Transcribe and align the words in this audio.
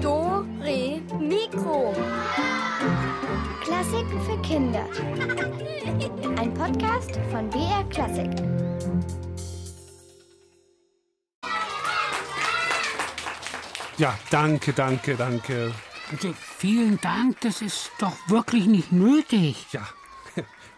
Do, 0.00 0.46
Re, 0.60 1.02
Mikro. 1.18 1.92
Klassiken 3.60 4.20
für 4.24 4.40
Kinder. 4.42 4.86
Ein 6.38 6.54
Podcast 6.54 7.18
von 7.32 7.50
BR 7.50 7.82
Klassik. 7.90 8.30
Ja, 13.98 14.16
danke, 14.30 14.72
danke, 14.72 15.16
danke. 15.16 15.74
Also, 16.12 16.32
vielen 16.34 17.00
Dank, 17.00 17.40
das 17.40 17.62
ist 17.62 17.90
doch 17.98 18.16
wirklich 18.28 18.66
nicht 18.66 18.92
nötig. 18.92 19.66
Ja, 19.72 19.88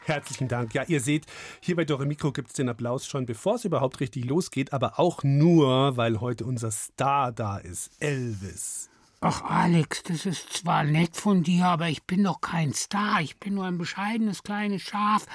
herzlichen 0.06 0.48
Dank. 0.48 0.74
Ja, 0.74 0.84
ihr 0.86 1.00
seht, 1.00 1.26
hier 1.60 1.76
bei 1.76 1.84
Dore 1.84 2.06
Mikro 2.06 2.32
gibt 2.32 2.48
es 2.48 2.54
den 2.54 2.68
Applaus 2.68 3.06
schon, 3.06 3.26
bevor 3.26 3.56
es 3.56 3.64
überhaupt 3.64 4.00
richtig 4.00 4.24
losgeht, 4.24 4.72
aber 4.72 4.98
auch 4.98 5.22
nur, 5.22 5.96
weil 5.96 6.20
heute 6.20 6.44
unser 6.44 6.70
Star 6.70 7.32
da 7.32 7.58
ist, 7.58 7.90
Elvis. 8.00 8.88
Ach, 9.24 9.42
Alex, 9.44 10.02
das 10.02 10.26
ist 10.26 10.52
zwar 10.52 10.82
nett 10.82 11.16
von 11.16 11.44
dir, 11.44 11.66
aber 11.66 11.88
ich 11.88 12.02
bin 12.02 12.24
doch 12.24 12.40
kein 12.40 12.74
Star. 12.74 13.20
Ich 13.20 13.38
bin 13.38 13.54
nur 13.54 13.64
ein 13.66 13.78
bescheidenes 13.78 14.42
kleines 14.42 14.82
Schaf, 14.82 15.26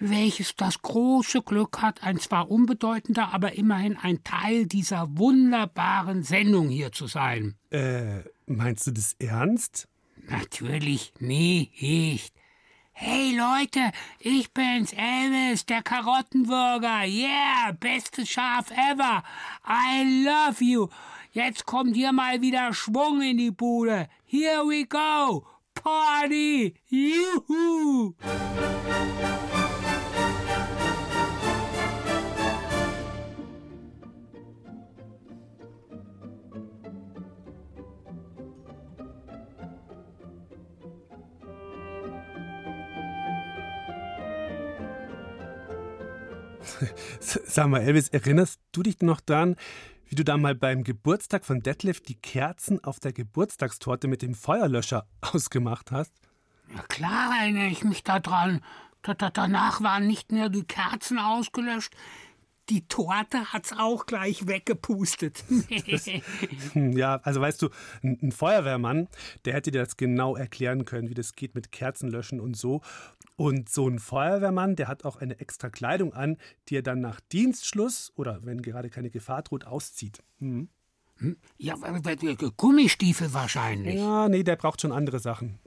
welches 0.00 0.56
das 0.56 0.82
große 0.82 1.42
Glück 1.42 1.80
hat, 1.80 2.02
ein 2.02 2.18
zwar 2.18 2.50
unbedeutender, 2.50 3.32
aber 3.32 3.52
immerhin 3.52 3.96
ein 3.96 4.24
Teil 4.24 4.66
dieser 4.66 5.16
wunderbaren 5.16 6.24
Sendung 6.24 6.68
hier 6.68 6.90
zu 6.90 7.06
sein. 7.06 7.54
Äh, 7.70 8.24
meinst 8.46 8.88
du 8.88 8.90
das 8.90 9.14
ernst? 9.20 9.86
Natürlich 10.28 11.12
nicht. 11.20 12.34
Hey 13.00 13.30
Leute, 13.36 13.92
ich 14.18 14.52
bin's, 14.52 14.92
Elvis, 14.92 15.64
der 15.64 15.82
Karottenbürger. 15.82 17.04
Yeah, 17.04 17.70
bestes 17.78 18.28
Schaf 18.28 18.72
ever. 18.72 19.22
I 19.64 20.24
love 20.24 20.64
you. 20.64 20.88
Jetzt 21.30 21.64
kommt 21.64 21.94
hier 21.94 22.10
mal 22.10 22.42
wieder 22.42 22.74
Schwung 22.74 23.22
in 23.22 23.38
die 23.38 23.52
Bude. 23.52 24.08
Here 24.26 24.64
we 24.64 24.84
go. 24.84 25.46
Party. 25.74 26.74
Juhu. 26.88 28.14
Sag 47.20 47.68
mal, 47.68 47.80
Elvis, 47.80 48.08
erinnerst 48.08 48.60
du 48.72 48.82
dich 48.82 49.00
noch 49.00 49.20
daran, 49.20 49.56
wie 50.08 50.14
du 50.14 50.24
da 50.24 50.36
mal 50.36 50.54
beim 50.54 50.84
Geburtstag 50.84 51.44
von 51.44 51.60
Detlef 51.60 52.00
die 52.00 52.14
Kerzen 52.14 52.82
auf 52.82 52.98
der 53.00 53.12
Geburtstagstorte 53.12 54.08
mit 54.08 54.22
dem 54.22 54.34
Feuerlöscher 54.34 55.06
ausgemacht 55.20 55.90
hast? 55.90 56.12
Ja, 56.74 56.82
klar 56.82 57.40
erinnere 57.40 57.68
ich 57.68 57.84
mich 57.84 58.04
daran. 58.04 58.62
Da, 59.02 59.14
da, 59.14 59.30
danach 59.30 59.80
waren 59.80 60.06
nicht 60.06 60.32
mehr 60.32 60.48
die 60.48 60.64
Kerzen 60.64 61.18
ausgelöscht. 61.18 61.94
Die 62.70 62.86
Torte 62.86 63.52
hat's 63.52 63.72
auch 63.72 64.06
gleich 64.06 64.46
weggepustet. 64.46 65.44
Hm, 66.72 66.92
ja, 66.96 67.20
also 67.22 67.40
weißt 67.40 67.62
du, 67.62 67.70
ein, 68.02 68.18
ein 68.22 68.32
Feuerwehrmann, 68.32 69.08
der 69.44 69.54
hätte 69.54 69.70
dir 69.70 69.80
das 69.80 69.96
genau 69.96 70.36
erklären 70.36 70.84
können, 70.84 71.08
wie 71.08 71.14
das 71.14 71.34
geht 71.34 71.54
mit 71.54 71.72
Kerzen 71.72 72.10
löschen 72.10 72.40
und 72.40 72.56
so. 72.56 72.82
Und 73.36 73.68
so 73.68 73.88
ein 73.88 73.98
Feuerwehrmann, 73.98 74.76
der 74.76 74.88
hat 74.88 75.04
auch 75.04 75.16
eine 75.16 75.38
extra 75.40 75.70
Kleidung 75.70 76.12
an, 76.12 76.36
die 76.68 76.76
er 76.76 76.82
dann 76.82 77.00
nach 77.00 77.20
Dienstschluss 77.20 78.12
oder 78.16 78.44
wenn 78.44 78.62
gerade 78.62 78.90
keine 78.90 79.10
Gefahr 79.10 79.42
droht, 79.42 79.64
auszieht. 79.64 80.22
Mhm. 80.38 80.68
ja, 81.56 81.74
Gummistiefel 82.56 83.32
wahrscheinlich. 83.32 83.96
Ja, 83.96 84.28
nee, 84.28 84.42
der 84.42 84.56
braucht 84.56 84.82
schon 84.82 84.92
andere 84.92 85.20
Sachen. 85.20 85.58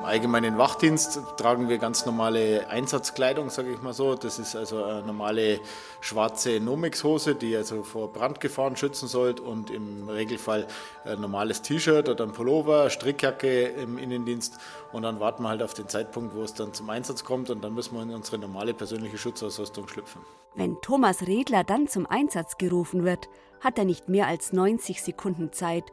Im 0.00 0.06
allgemeinen 0.06 0.56
Wachdienst 0.56 1.20
tragen 1.36 1.68
wir 1.68 1.76
ganz 1.76 2.06
normale 2.06 2.66
Einsatzkleidung, 2.70 3.50
sage 3.50 3.70
ich 3.70 3.82
mal 3.82 3.92
so. 3.92 4.14
Das 4.14 4.38
ist 4.38 4.56
also 4.56 4.82
eine 4.82 5.02
normale 5.02 5.60
schwarze 6.00 6.58
Nomex-Hose, 6.58 7.34
die 7.34 7.54
also 7.54 7.82
vor 7.82 8.10
Brandgefahren 8.10 8.76
schützen 8.76 9.08
sollte 9.08 9.42
und 9.42 9.68
im 9.68 10.08
Regelfall 10.08 10.66
ein 11.04 11.20
normales 11.20 11.60
T-Shirt 11.60 12.08
oder 12.08 12.24
ein 12.24 12.32
Pullover, 12.32 12.88
Strickjacke 12.88 13.64
im 13.64 13.98
Innendienst 13.98 14.58
und 14.92 15.02
dann 15.02 15.20
warten 15.20 15.42
wir 15.42 15.50
halt 15.50 15.62
auf 15.62 15.74
den 15.74 15.86
Zeitpunkt, 15.86 16.34
wo 16.34 16.44
es 16.44 16.54
dann 16.54 16.72
zum 16.72 16.88
Einsatz 16.88 17.22
kommt 17.22 17.50
und 17.50 17.62
dann 17.62 17.74
müssen 17.74 17.94
wir 17.94 18.02
in 18.02 18.14
unsere 18.14 18.38
normale 18.38 18.72
persönliche 18.72 19.18
Schutzausrüstung 19.18 19.86
schlüpfen. 19.86 20.22
Wenn 20.54 20.80
Thomas 20.80 21.26
Redler 21.26 21.62
dann 21.62 21.88
zum 21.88 22.06
Einsatz 22.06 22.56
gerufen 22.56 23.04
wird, 23.04 23.28
hat 23.60 23.78
er 23.78 23.84
nicht 23.84 24.08
mehr 24.08 24.28
als 24.28 24.54
90 24.54 25.02
Sekunden 25.02 25.52
Zeit, 25.52 25.84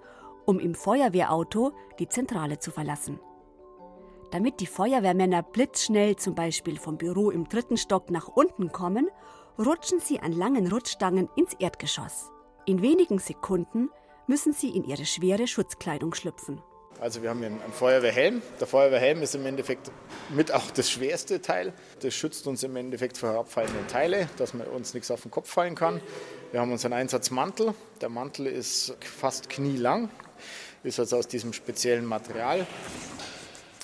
um 0.45 0.59
im 0.59 0.75
Feuerwehrauto 0.75 1.73
die 1.99 2.07
Zentrale 2.07 2.59
zu 2.59 2.71
verlassen. 2.71 3.19
Damit 4.31 4.59
die 4.59 4.67
Feuerwehrmänner 4.67 5.41
blitzschnell 5.41 6.17
zum 6.17 6.35
Beispiel 6.35 6.77
vom 6.77 6.97
Büro 6.97 7.31
im 7.31 7.47
dritten 7.47 7.77
Stock 7.77 8.11
nach 8.11 8.27
unten 8.27 8.71
kommen, 8.71 9.09
rutschen 9.57 9.99
sie 9.99 10.19
an 10.19 10.33
langen 10.33 10.67
Rutschstangen 10.67 11.29
ins 11.37 11.53
Erdgeschoss. 11.53 12.29
In 12.65 12.81
wenigen 12.81 13.19
Sekunden 13.19 13.89
müssen 14.27 14.51
sie 14.51 14.69
in 14.75 14.83
ihre 14.83 15.05
schwere 15.05 15.47
Schutzkleidung 15.47 16.13
schlüpfen. 16.13 16.61
Also 16.99 17.21
wir 17.21 17.29
haben 17.29 17.39
hier 17.39 17.47
einen 17.47 17.61
Feuerwehrhelm. 17.71 18.41
Der 18.59 18.67
Feuerwehrhelm 18.67 19.21
ist 19.21 19.35
im 19.35 19.45
Endeffekt 19.45 19.91
mit 20.29 20.51
auch 20.51 20.71
das 20.71 20.89
schwerste 20.89 21.41
Teil. 21.41 21.71
Das 22.01 22.13
schützt 22.13 22.47
uns 22.47 22.63
im 22.63 22.75
Endeffekt 22.75 23.17
vor 23.17 23.29
herabfallenden 23.29 23.87
Teile, 23.87 24.27
dass 24.37 24.53
man 24.53 24.67
uns 24.67 24.93
nichts 24.93 25.09
auf 25.11 25.21
den 25.21 25.31
Kopf 25.31 25.49
fallen 25.49 25.75
kann. 25.75 26.01
Wir 26.51 26.59
haben 26.59 26.71
unseren 26.71 26.93
Einsatzmantel. 26.93 27.73
Der 28.01 28.09
Mantel 28.09 28.47
ist 28.47 28.97
fast 28.99 29.47
knielang, 29.47 30.09
ist 30.83 30.99
also 30.99 31.17
aus 31.17 31.27
diesem 31.27 31.53
speziellen 31.53 32.05
Material 32.05 32.65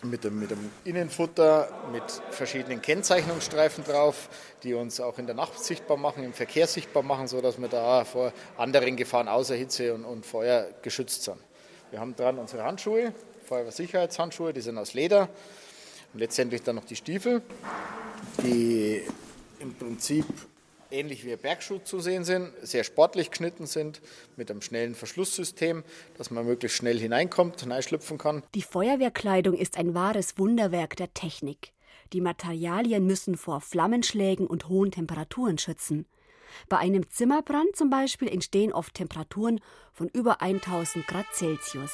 mit 0.03 0.23
dem, 0.23 0.39
mit 0.39 0.51
dem 0.51 0.71
Innenfutter, 0.83 1.69
mit 1.91 2.03
verschiedenen 2.31 2.81
Kennzeichnungsstreifen 2.81 3.83
drauf, 3.83 4.29
die 4.63 4.73
uns 4.73 4.99
auch 4.99 5.17
in 5.17 5.25
der 5.25 5.35
Nacht 5.35 5.63
sichtbar 5.63 5.97
machen, 5.97 6.23
im 6.23 6.33
Verkehr 6.33 6.67
sichtbar 6.67 7.03
machen, 7.03 7.27
sodass 7.27 7.59
wir 7.59 7.67
da 7.67 8.05
vor 8.05 8.33
anderen 8.57 8.95
Gefahren 8.95 9.27
außer 9.27 9.55
Hitze 9.55 9.93
und, 9.93 10.05
und 10.05 10.25
Feuer 10.25 10.67
geschützt 10.81 11.23
sind. 11.23 11.37
Wir 11.91 11.99
haben 11.99 12.15
dran 12.15 12.37
unsere 12.39 12.63
Handschuhe, 12.63 13.13
Feuerwehrsicherheitshandschuhe, 13.45 14.53
die 14.53 14.61
sind 14.61 14.77
aus 14.77 14.93
Leder. 14.93 15.29
Und 16.13 16.19
letztendlich 16.19 16.63
dann 16.63 16.75
noch 16.75 16.85
die 16.85 16.95
Stiefel, 16.95 17.41
die 18.43 19.03
im 19.59 19.73
Prinzip 19.75 20.25
ähnlich 20.93 21.25
wie 21.25 21.35
Bergschuh 21.35 21.79
zu 21.79 21.99
sehen 21.99 22.23
sind, 22.23 22.53
sehr 22.61 22.83
sportlich 22.83 23.31
geschnitten 23.31 23.65
sind, 23.65 24.01
mit 24.37 24.49
einem 24.49 24.61
schnellen 24.61 24.95
Verschlusssystem, 24.95 25.83
dass 26.17 26.31
man 26.31 26.45
möglichst 26.45 26.77
schnell 26.77 26.99
hineinkommt, 26.99 27.61
hineinschlüpfen 27.61 28.17
kann. 28.17 28.43
Die 28.55 28.61
Feuerwehrkleidung 28.61 29.55
ist 29.55 29.77
ein 29.77 29.93
wahres 29.93 30.37
Wunderwerk 30.37 30.95
der 30.95 31.13
Technik. 31.13 31.73
Die 32.13 32.21
Materialien 32.21 33.05
müssen 33.05 33.35
vor 33.35 33.59
Flammenschlägen 33.59 34.45
und 34.45 34.69
hohen 34.69 34.91
Temperaturen 34.91 35.57
schützen. 35.57 36.05
Bei 36.69 36.77
einem 36.77 37.09
Zimmerbrand 37.09 37.75
zum 37.75 37.89
Beispiel 37.89 38.27
entstehen 38.27 38.71
oft 38.71 38.93
Temperaturen 38.93 39.59
von 39.91 40.07
über 40.09 40.41
1000 40.41 41.07
Grad 41.07 41.25
Celsius. 41.33 41.93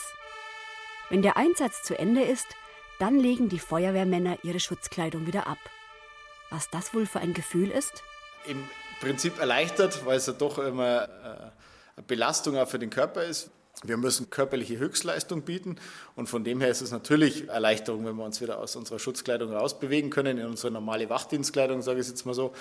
Wenn 1.10 1.22
der 1.22 1.38
Einsatz 1.38 1.84
zu 1.84 1.98
Ende 1.98 2.22
ist, 2.22 2.48
dann 3.00 3.18
legen 3.18 3.48
die 3.48 3.60
Feuerwehrmänner 3.60 4.40
ihre 4.44 4.60
Schutzkleidung 4.60 5.26
wieder 5.26 5.48
ab. 5.48 5.58
Was 6.50 6.70
das 6.70 6.94
wohl 6.94 7.06
für 7.06 7.20
ein 7.20 7.34
Gefühl 7.34 7.72
ist? 7.72 8.04
Im 8.46 8.64
Prinzip 9.00 9.40
erleichtert, 9.40 10.06
weil 10.06 10.18
es 10.18 10.26
ja 10.26 10.34
doch 10.34 10.60
immer 10.60 11.04
äh, 11.04 11.08
eine 11.96 12.06
Belastung 12.08 12.58
auch 12.58 12.68
für 12.68 12.80
den 12.80 12.90
Körper 12.90 13.24
ist. 13.24 13.50
Wir 13.84 13.96
müssen 13.96 14.30
körperliche 14.30 14.78
Höchstleistung 14.78 15.44
bieten 15.44 15.78
und 16.16 16.28
von 16.28 16.44
dem 16.44 16.60
her 16.60 16.70
ist 16.70 16.82
es 16.82 16.92
natürlich 16.92 17.48
Erleichterung, 17.48 18.06
wenn 18.06 18.16
wir 18.16 18.26
uns 18.26 18.42
wieder 18.42 18.60
aus 18.60 18.76
unserer 18.76 19.00
Schutzkleidung 19.00 19.54
rausbewegen 19.54 20.10
können, 20.10 20.38
in 20.38 20.48
unsere 20.48 20.72
normale 20.72 21.10
Wachdienstkleidung, 21.10 21.82
sage 21.82 22.02
ich 22.02 22.08
jetzt 22.08 22.26
mal 22.26 22.34
so. 22.34 22.54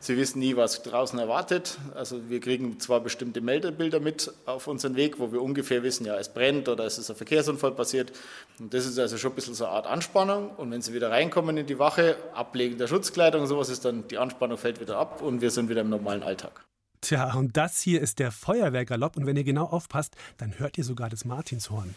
Sie 0.00 0.16
wissen 0.16 0.38
nie, 0.38 0.54
was 0.54 0.82
draußen 0.82 1.18
erwartet. 1.18 1.76
Also 1.94 2.28
wir 2.28 2.38
kriegen 2.38 2.78
zwar 2.78 3.00
bestimmte 3.00 3.40
Meldebilder 3.40 3.98
mit 3.98 4.32
auf 4.46 4.68
unseren 4.68 4.94
Weg, 4.94 5.18
wo 5.18 5.32
wir 5.32 5.42
ungefähr 5.42 5.82
wissen, 5.82 6.06
ja, 6.06 6.16
es 6.16 6.28
brennt 6.28 6.68
oder 6.68 6.84
es 6.84 6.98
ist 6.98 7.10
ein 7.10 7.16
Verkehrsunfall 7.16 7.72
passiert. 7.72 8.12
Und 8.60 8.72
das 8.72 8.86
ist 8.86 8.98
also 8.98 9.18
schon 9.18 9.32
ein 9.32 9.34
bisschen 9.34 9.54
so 9.54 9.64
eine 9.64 9.74
Art 9.74 9.86
Anspannung. 9.88 10.50
Und 10.50 10.70
wenn 10.70 10.82
Sie 10.82 10.94
wieder 10.94 11.10
reinkommen 11.10 11.56
in 11.56 11.66
die 11.66 11.80
Wache, 11.80 12.16
ablegen 12.32 12.78
der 12.78 12.86
Schutzkleidung, 12.86 13.46
sowas 13.48 13.70
ist 13.70 13.84
dann, 13.84 14.06
die 14.06 14.18
Anspannung 14.18 14.56
fällt 14.56 14.80
wieder 14.80 14.98
ab 14.98 15.20
und 15.20 15.40
wir 15.40 15.50
sind 15.50 15.68
wieder 15.68 15.80
im 15.80 15.90
normalen 15.90 16.22
Alltag. 16.22 16.64
Tja, 17.00 17.34
und 17.34 17.56
das 17.56 17.80
hier 17.80 18.00
ist 18.00 18.20
der 18.20 18.30
Feuerwehrgalopp. 18.30 19.16
Und 19.16 19.26
wenn 19.26 19.36
ihr 19.36 19.44
genau 19.44 19.64
aufpasst, 19.64 20.14
dann 20.36 20.58
hört 20.58 20.78
ihr 20.78 20.84
sogar 20.84 21.10
das 21.10 21.24
Martinshorn. 21.24 21.94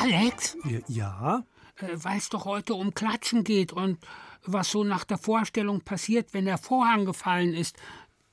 Alex, 0.00 0.56
Ja? 0.88 1.44
äh, 1.76 1.86
weil 1.94 2.18
es 2.18 2.28
doch 2.28 2.44
heute 2.44 2.74
um 2.74 2.94
Klatschen 2.94 3.44
geht 3.44 3.72
und 3.72 3.98
was 4.44 4.70
so 4.70 4.84
nach 4.84 5.04
der 5.04 5.18
Vorstellung 5.18 5.82
passiert, 5.82 6.32
wenn 6.32 6.46
der 6.46 6.58
Vorhang 6.58 7.04
gefallen 7.04 7.52
ist, 7.54 7.76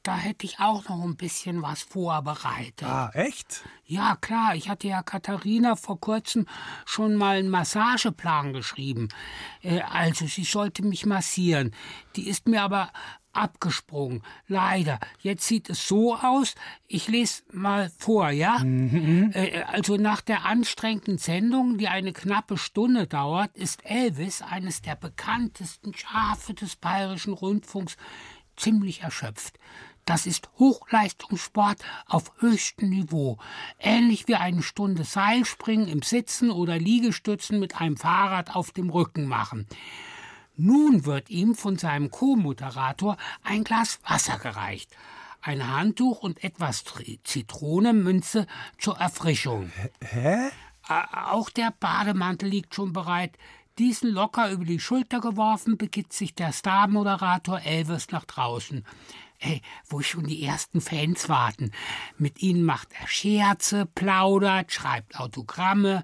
da 0.04 0.16
hätte 0.16 0.46
ich 0.46 0.60
auch 0.60 0.88
noch 0.88 1.04
ein 1.04 1.18
bisschen 1.18 1.62
was 1.62 1.81
vorbereitet. 1.81 2.84
Ah, 2.88 3.12
echt? 3.14 3.64
Ja, 3.84 4.16
klar, 4.16 4.56
ich 4.56 4.69
hatte 4.69 4.88
ja 4.88 5.04
Katharina 5.04 5.75
vor 5.75 6.00
kurzem 6.00 6.48
schon 6.86 7.16
mal 7.16 7.38
einen 7.40 7.50
Massageplan 7.50 8.54
geschrieben. 8.54 9.10
Äh, 9.62 9.81
also, 9.81 10.25
sie 10.25 10.46
sollte 10.46 10.84
mich 10.86 11.06
massieren. 11.06 11.74
Die 12.16 12.30
ist 12.30 12.48
mir 12.48 12.62
aber 12.62 12.90
abgesprungen. 13.38 14.24
Leider. 14.48 15.00
Jetzt 15.19 15.48
sieht 15.48 15.69
es 15.69 15.88
so 15.88 16.16
aus. 16.16 16.56
Ich 16.88 17.07
lese 17.07 17.44
mal 17.51 17.92
vor, 17.98 18.30
ja? 18.30 18.62
Äh, 18.63 19.63
also 19.68 19.98
nach 19.98 20.22
der 20.22 20.45
anstrengenden 20.45 21.18
Sendung, 21.18 21.78
die 21.78 21.88
eine 21.88 22.13
knappe 22.13 22.57
Stunde 22.57 23.07
dauert, 23.07 23.56
ist 23.56 23.86
Elvis, 23.86 24.42
eines 24.42 24.81
der 24.81 24.95
bekanntesten 24.95 25.94
Schafe 25.94 26.54
des 26.54 26.75
bayerischen 26.75 27.34
Rundfunks, 27.34 27.98
ziemlich 28.56 29.01
erschöpft. 29.01 29.60
Das 30.07 30.25
ist 30.25 30.50
Hochleistungssport 30.57 31.84
auf 32.06 32.31
höchstem 32.39 32.89
Niveau. 32.89 33.39
Ähnlich 33.78 34.30
wie 34.30 34.36
eine 34.36 34.63
Stunde 34.63 35.04
Seilspringen 35.04 35.89
im 35.89 36.01
Sitzen 36.01 36.50
oder 36.50 36.80
Liegestützen 36.80 37.60
mit 37.60 37.81
einem 37.81 37.98
Fahrrad 37.98 38.56
auf 38.56 38.72
dem 38.72 38.89
Rücken 38.89 39.25
machen. 39.25 39.68
Nun 40.57 41.06
wird 41.06 41.30
ihm 41.30 41.54
von 41.54 41.77
seinem 41.77 42.09
Co-Moderator 42.09 43.15
ein 43.44 43.63
Glas 43.63 44.00
Wasser 44.07 44.39
gereicht, 44.39 44.89
ein 45.42 45.71
Handtuch 45.71 46.24
und 46.24 46.44
etwas 46.44 46.83
Zitronenmünze 47.24 48.48
zur 48.80 48.98
Erfrischung. 48.98 49.71
Hä? 50.04 50.50
Auch 50.88 51.51
der 51.51 51.71
Bademantel 51.80 52.50
liegt 52.50 52.74
schon 52.74 52.92
bereit. 52.92 53.38
Diesen 53.77 54.09
locker 54.09 54.50
über 54.50 54.65
die 54.65 54.80
Schulter 54.80 55.21
geworfen, 55.21 55.77
begibt 55.77 56.12
sich 56.12 56.33
der 56.33 56.51
Star-Moderator 56.51 57.62
Elvis 57.62 58.07
nach 58.10 58.25
draußen. 58.25 58.83
Ey, 59.39 59.62
wo 59.88 60.01
schon 60.01 60.25
die 60.25 60.44
ersten 60.44 60.81
Fans 60.81 61.30
warten. 61.30 61.72
Mit 62.18 62.42
ihnen 62.42 62.63
macht 62.63 62.89
er 63.00 63.07
Scherze, 63.07 63.86
plaudert, 63.86 64.72
schreibt 64.72 65.19
Autogramme. 65.19 66.04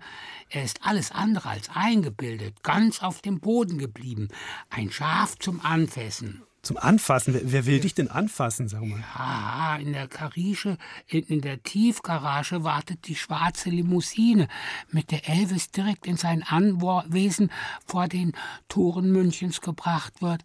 Er 0.49 0.63
ist 0.63 0.81
alles 0.83 1.11
andere 1.11 1.49
als 1.49 1.69
eingebildet, 1.73 2.61
ganz 2.61 3.01
auf 3.01 3.21
dem 3.21 3.39
Boden 3.39 3.79
geblieben. 3.79 4.27
Ein 4.69 4.91
Schaf 4.91 5.37
zum 5.39 5.61
Anfassen. 5.65 6.43
Zum 6.61 6.77
Anfassen. 6.77 7.33
Wer, 7.33 7.51
wer 7.51 7.65
will 7.65 7.79
dich 7.81 7.93
denn 7.93 8.07
anfassen, 8.07 8.69
sag 8.69 8.85
mal? 8.85 9.03
Ah, 9.15 9.77
in 9.77 9.91
der 9.91 10.07
Karische, 10.07 10.77
in, 11.07 11.23
in 11.23 11.41
der 11.41 11.61
Tiefgarage 11.61 12.63
wartet 12.63 13.07
die 13.07 13.15
schwarze 13.15 13.69
Limousine, 13.69 14.47
mit 14.89 15.11
der 15.11 15.27
Elvis 15.27 15.71
direkt 15.71 16.05
in 16.05 16.17
sein 16.17 16.43
Anwesen 16.43 17.51
vor 17.85 18.07
den 18.07 18.31
Toren 18.69 19.11
Münchens 19.11 19.59
gebracht 19.59 20.21
wird. 20.21 20.43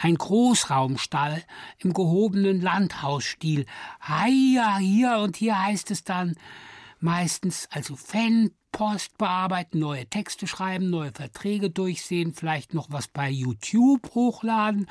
Ein 0.00 0.14
Großraumstall 0.14 1.42
im 1.78 1.92
gehobenen 1.92 2.60
Landhausstil. 2.60 3.66
Heia, 4.00 4.78
hier 4.78 5.18
und 5.18 5.36
hier 5.36 5.60
heißt 5.60 5.90
es 5.90 6.04
dann 6.04 6.36
meistens 7.00 7.68
also 7.72 7.96
Fanpost 7.96 9.18
bearbeiten, 9.18 9.80
neue 9.80 10.06
Texte 10.06 10.46
schreiben, 10.46 10.88
neue 10.90 11.10
Verträge 11.10 11.70
durchsehen, 11.70 12.32
vielleicht 12.32 12.74
noch 12.74 12.90
was 12.90 13.08
bei 13.08 13.28
YouTube 13.28 14.14
hochladen. 14.14 14.86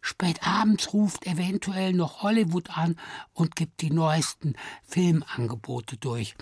Spät 0.00 0.44
abends 0.44 0.92
ruft 0.92 1.26
eventuell 1.26 1.92
noch 1.92 2.22
Hollywood 2.22 2.76
an 2.76 2.96
und 3.32 3.54
gibt 3.54 3.80
die 3.80 3.90
neuesten 3.90 4.54
Filmangebote 4.84 5.96
durch. 5.98 6.36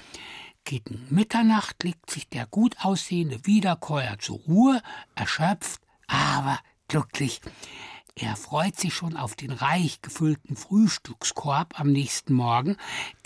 Gegen 0.65 1.07
Mitternacht 1.11 1.83
legt 1.83 2.11
sich 2.11 2.29
der 2.29 2.47
gut 2.47 2.77
aussehende 2.81 3.45
Wiederkäuer 3.45 4.19
zur 4.19 4.39
Ruhe, 4.41 4.83
erschöpft, 5.15 5.83
aber 6.07 6.59
glücklich. 6.89 7.41
Er 8.17 8.37
freut 8.37 8.79
sich 8.79 8.95
schon 8.95 9.17
auf 9.17 9.35
den 9.35 9.51
reich 9.51 10.01
gefüllten 10.01 10.57
Frühstückskorb 10.57 11.81
am 11.81 11.91
nächsten 11.91 12.33
Morgen, 12.33 12.77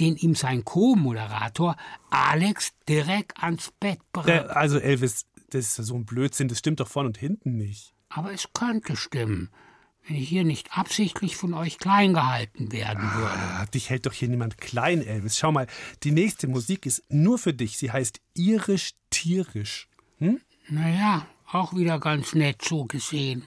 den 0.01 0.17
ihm 0.17 0.35
sein 0.35 0.65
Co-Moderator 0.65 1.77
Alex 2.09 2.73
direkt 2.89 3.43
ans 3.43 3.71
Bett 3.79 4.01
bringt. 4.13 4.49
also 4.49 4.79
Elvis, 4.79 5.27
das 5.51 5.67
ist 5.67 5.79
ja 5.79 5.85
so 5.85 5.95
ein 5.95 6.07
Blödsinn. 6.07 6.49
Das 6.49 6.59
stimmt 6.59 6.81
doch 6.81 6.89
vorn 6.89 7.07
und 7.07 7.19
hinten 7.19 7.57
nicht. 7.57 7.93
Aber 8.09 8.33
es 8.33 8.49
könnte 8.55 8.97
stimmen, 8.97 9.51
wenn 10.07 10.17
ich 10.17 10.31
hier 10.31 10.45
nicht 10.45 10.79
absichtlich 10.79 11.37
von 11.37 11.53
euch 11.53 11.77
klein 11.79 12.15
gehalten 12.15 12.73
werden 12.73 13.13
würde. 13.13 13.35
Ah, 13.35 13.67
dich 13.67 13.91
hält 13.91 14.07
doch 14.07 14.15
hier 14.15 14.29
niemand 14.29 14.57
klein, 14.57 15.03
Elvis. 15.03 15.37
Schau 15.37 15.53
mal, 15.53 15.67
die 16.03 16.13
nächste 16.13 16.49
Musik 16.49 16.87
ist 16.87 17.03
nur 17.11 17.39
für 17.39 17.53
dich. 17.53 17.77
Sie 17.77 17.93
heißt 17.93 18.23
Irisch-Tierisch. 18.33 19.89
Naja, 20.71 21.27
auch 21.53 21.75
wieder 21.75 21.99
ganz 21.99 22.35
nett 22.35 22.63
so 22.63 22.85
gesehen. 22.85 23.47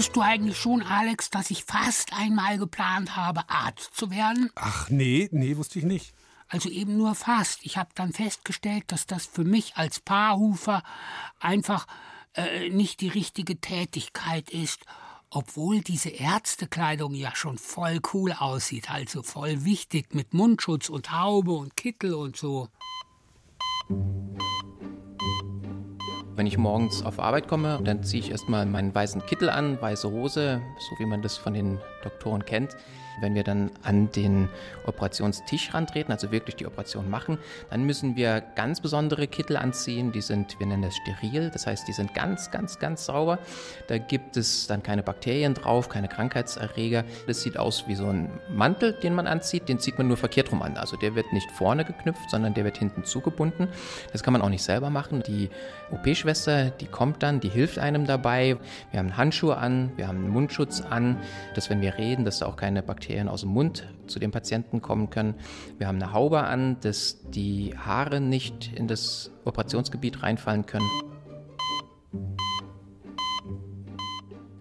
Wusstest 0.00 0.16
du 0.16 0.22
eigentlich 0.22 0.56
schon, 0.56 0.82
Alex, 0.82 1.28
dass 1.28 1.50
ich 1.50 1.64
fast 1.64 2.14
einmal 2.14 2.56
geplant 2.56 3.16
habe, 3.16 3.42
Arzt 3.50 3.94
zu 3.94 4.10
werden? 4.10 4.48
Ach 4.54 4.88
nee, 4.88 5.28
nee, 5.30 5.58
wusste 5.58 5.78
ich 5.78 5.84
nicht. 5.84 6.14
Also 6.48 6.70
eben 6.70 6.96
nur 6.96 7.14
fast. 7.14 7.58
Ich 7.64 7.76
habe 7.76 7.90
dann 7.94 8.14
festgestellt, 8.14 8.84
dass 8.86 9.06
das 9.06 9.26
für 9.26 9.44
mich 9.44 9.76
als 9.76 10.00
Paarhufer 10.00 10.82
einfach 11.38 11.86
äh, 12.32 12.70
nicht 12.70 13.02
die 13.02 13.08
richtige 13.08 13.60
Tätigkeit 13.60 14.48
ist. 14.48 14.86
Obwohl 15.28 15.82
diese 15.82 16.08
Ärztekleidung 16.08 17.12
ja 17.12 17.36
schon 17.36 17.58
voll 17.58 18.00
cool 18.14 18.32
aussieht, 18.32 18.90
also 18.90 19.22
voll 19.22 19.66
wichtig 19.66 20.14
mit 20.14 20.32
Mundschutz 20.32 20.88
und 20.88 21.12
Haube 21.12 21.52
und 21.52 21.76
Kittel 21.76 22.14
und 22.14 22.38
so. 22.38 22.68
Wenn 26.40 26.46
ich 26.46 26.56
morgens 26.56 27.04
auf 27.04 27.20
Arbeit 27.20 27.48
komme, 27.48 27.78
dann 27.84 28.02
ziehe 28.02 28.22
ich 28.22 28.30
erstmal 28.30 28.64
meinen 28.64 28.94
weißen 28.94 29.26
Kittel 29.26 29.50
an, 29.50 29.78
weiße 29.78 30.10
Hose, 30.10 30.62
so 30.78 30.98
wie 30.98 31.04
man 31.04 31.20
das 31.20 31.36
von 31.36 31.52
den 31.52 31.78
Doktoren 32.02 32.46
kennt. 32.46 32.78
Wenn 33.20 33.34
wir 33.34 33.44
dann 33.44 33.70
an 33.82 34.10
den 34.12 34.48
Operationstisch 34.86 35.74
rantreten, 35.74 36.12
also 36.12 36.30
wirklich 36.30 36.56
die 36.56 36.66
Operation 36.66 37.08
machen, 37.08 37.38
dann 37.70 37.84
müssen 37.84 38.16
wir 38.16 38.40
ganz 38.54 38.80
besondere 38.80 39.26
Kittel 39.26 39.56
anziehen. 39.56 40.12
Die 40.12 40.20
sind, 40.20 40.58
wir 40.58 40.66
nennen 40.66 40.82
das 40.82 40.96
steril, 40.96 41.50
das 41.50 41.66
heißt, 41.66 41.86
die 41.88 41.92
sind 41.92 42.14
ganz, 42.14 42.50
ganz, 42.50 42.78
ganz 42.78 43.06
sauber. 43.06 43.38
Da 43.88 43.98
gibt 43.98 44.36
es 44.36 44.66
dann 44.66 44.82
keine 44.82 45.02
Bakterien 45.02 45.54
drauf, 45.54 45.88
keine 45.88 46.08
Krankheitserreger. 46.08 47.04
Das 47.26 47.42
sieht 47.42 47.56
aus 47.56 47.86
wie 47.86 47.94
so 47.94 48.06
ein 48.06 48.30
Mantel, 48.48 48.92
den 48.92 49.14
man 49.14 49.26
anzieht. 49.26 49.68
Den 49.68 49.78
zieht 49.78 49.98
man 49.98 50.08
nur 50.08 50.16
verkehrt 50.16 50.50
rum 50.52 50.62
an. 50.62 50.76
Also 50.76 50.96
der 50.96 51.14
wird 51.14 51.32
nicht 51.32 51.50
vorne 51.50 51.84
geknüpft, 51.84 52.30
sondern 52.30 52.54
der 52.54 52.64
wird 52.64 52.78
hinten 52.78 53.04
zugebunden. 53.04 53.68
Das 54.12 54.22
kann 54.22 54.32
man 54.32 54.42
auch 54.42 54.48
nicht 54.48 54.62
selber 54.62 54.90
machen. 54.90 55.22
Die 55.26 55.50
OP-Schwester, 55.90 56.70
die 56.70 56.86
kommt 56.86 57.22
dann, 57.22 57.40
die 57.40 57.48
hilft 57.48 57.78
einem 57.78 58.06
dabei. 58.06 58.56
Wir 58.90 59.00
haben 59.00 59.16
Handschuhe 59.16 59.56
an, 59.56 59.92
wir 59.96 60.08
haben 60.08 60.18
einen 60.18 60.30
Mundschutz 60.30 60.80
an, 60.80 61.18
dass 61.54 61.70
wenn 61.70 61.80
wir 61.80 61.98
reden, 61.98 62.24
dass 62.24 62.38
da 62.38 62.46
auch 62.46 62.56
keine 62.56 62.82
Bakterien 62.82 63.09
aus 63.28 63.42
dem 63.42 63.50
Mund 63.50 63.86
zu 64.06 64.18
den 64.18 64.30
Patienten 64.30 64.82
kommen 64.82 65.10
können. 65.10 65.34
Wir 65.78 65.86
haben 65.86 66.02
eine 66.02 66.12
Haube 66.12 66.42
an, 66.42 66.78
dass 66.80 67.22
die 67.30 67.74
Haare 67.76 68.20
nicht 68.20 68.72
in 68.74 68.88
das 68.88 69.30
Operationsgebiet 69.44 70.22
reinfallen 70.22 70.66
können. 70.66 70.88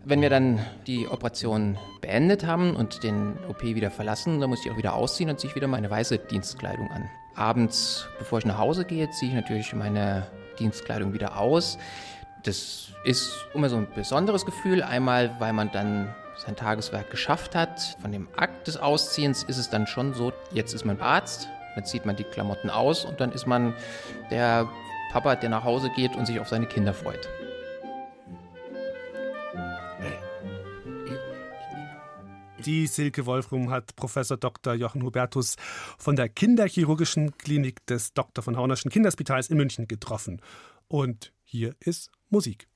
Wenn 0.06 0.22
wir 0.22 0.30
dann 0.30 0.60
die 0.88 1.08
Operation 1.08 1.78
beendet 2.02 2.46
haben 2.46 2.76
und 2.76 3.04
den 3.04 3.38
OP 3.48 3.62
wieder 3.62 3.92
verlassen, 3.92 4.40
dann 4.40 4.50
muss 4.50 4.66
ich 4.66 4.72
auch 4.72 4.78
wieder 4.78 4.96
ausziehen 4.96 5.30
und 5.30 5.40
ziehe 5.40 5.52
ich 5.52 5.56
wieder 5.56 5.68
meine 5.68 5.90
weiße 5.90 6.18
Dienstkleidung 6.18 6.90
an. 6.90 7.08
Abends, 7.36 8.08
bevor 8.18 8.40
ich 8.40 8.46
nach 8.46 8.58
Hause 8.58 8.86
gehe, 8.86 9.10
ziehe 9.12 9.30
ich 9.30 9.36
natürlich 9.36 9.74
meine 9.76 10.26
Dienstkleidung 10.60 11.14
wieder 11.14 11.38
aus. 11.38 11.78
Das 12.44 12.90
ist 13.04 13.34
immer 13.54 13.70
so 13.70 13.78
ein 13.78 13.88
besonderes 13.94 14.46
Gefühl. 14.46 14.82
Einmal, 14.82 15.36
weil 15.40 15.54
man 15.54 15.72
dann 15.72 16.16
sein 16.46 16.56
Tageswerk 16.56 17.10
geschafft 17.10 17.56
hat. 17.56 17.98
Von 18.02 18.12
dem 18.12 18.28
Akt 18.36 18.68
des 18.68 18.78
Ausziehens 18.78 19.44
ist 19.44 19.58
es 19.58 19.70
dann 19.70 19.88
schon 19.88 20.14
so, 20.14 20.34
jetzt 20.52 20.74
ist 20.74 20.86
man 20.86 21.00
Arzt, 21.02 21.48
dann 21.76 21.86
zieht 21.86 22.06
man 22.06 22.16
die 22.16 22.24
Klamotten 22.24 22.70
aus 22.70 23.06
und 23.06 23.20
dann 23.20 23.32
ist 23.32 23.46
man 23.46 23.74
der 24.32 24.68
Papa, 25.12 25.36
der 25.36 25.50
nach 25.50 25.64
Hause 25.64 25.90
geht 25.96 26.16
und 26.16 26.26
sich 26.26 26.40
auf 26.40 26.48
seine 26.48 26.68
Kinder 26.68 26.94
freut. 26.94 27.30
Die 32.66 32.88
Silke 32.88 33.26
Wolfrum 33.26 33.72
hat 33.72 33.96
Professor 33.96 34.36
Dr. 34.36 34.74
Jochen 34.74 35.02
Hubertus 35.04 35.56
von 35.98 36.18
der 36.18 36.28
Kinderchirurgischen 36.28 37.38
Klinik 37.38 37.86
des 37.88 38.14
Dr. 38.14 38.44
von 38.44 38.58
Haunerschen 38.58 38.92
Kinderspitals 38.92 39.50
in 39.50 39.58
München 39.58 39.88
getroffen. 39.88 40.42
Und 40.88 41.32
Hier 41.46 41.74
ist 41.80 42.12
Musik. 42.30 42.68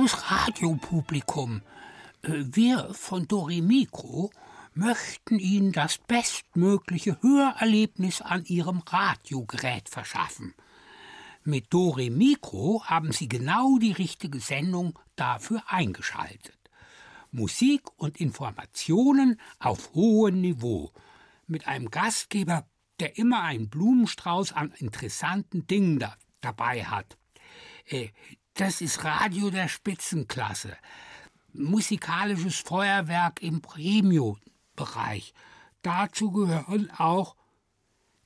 Liebes 0.00 0.30
Radiopublikum, 0.30 1.60
äh, 2.22 2.44
wir 2.52 2.88
von 2.94 3.28
Doremikro 3.28 4.30
möchten 4.72 5.38
Ihnen 5.38 5.72
das 5.72 5.98
bestmögliche 5.98 7.20
Hörerlebnis 7.20 8.22
an 8.22 8.46
Ihrem 8.46 8.78
Radiogerät 8.78 9.90
verschaffen. 9.90 10.54
Mit 11.44 11.66
Doremikro 11.74 12.82
haben 12.84 13.12
Sie 13.12 13.28
genau 13.28 13.76
die 13.76 13.92
richtige 13.92 14.40
Sendung 14.40 14.98
dafür 15.16 15.64
eingeschaltet. 15.66 16.58
Musik 17.30 17.82
und 17.96 18.18
Informationen 18.22 19.38
auf 19.58 19.92
hohem 19.92 20.40
Niveau. 20.40 20.92
Mit 21.46 21.68
einem 21.68 21.90
Gastgeber, 21.90 22.66
der 23.00 23.18
immer 23.18 23.42
einen 23.42 23.68
Blumenstrauß 23.68 24.52
an 24.52 24.72
interessanten 24.78 25.66
Dingen 25.66 25.98
da, 25.98 26.16
dabei 26.40 26.86
hat. 26.86 27.18
Äh, 27.84 28.08
das 28.60 28.82
ist 28.82 29.04
Radio 29.04 29.48
der 29.48 29.68
Spitzenklasse. 29.68 30.76
Musikalisches 31.54 32.58
Feuerwerk 32.58 33.42
im 33.42 33.62
Premium-Bereich. 33.62 35.32
Dazu 35.80 36.30
gehören 36.30 36.90
auch 36.98 37.36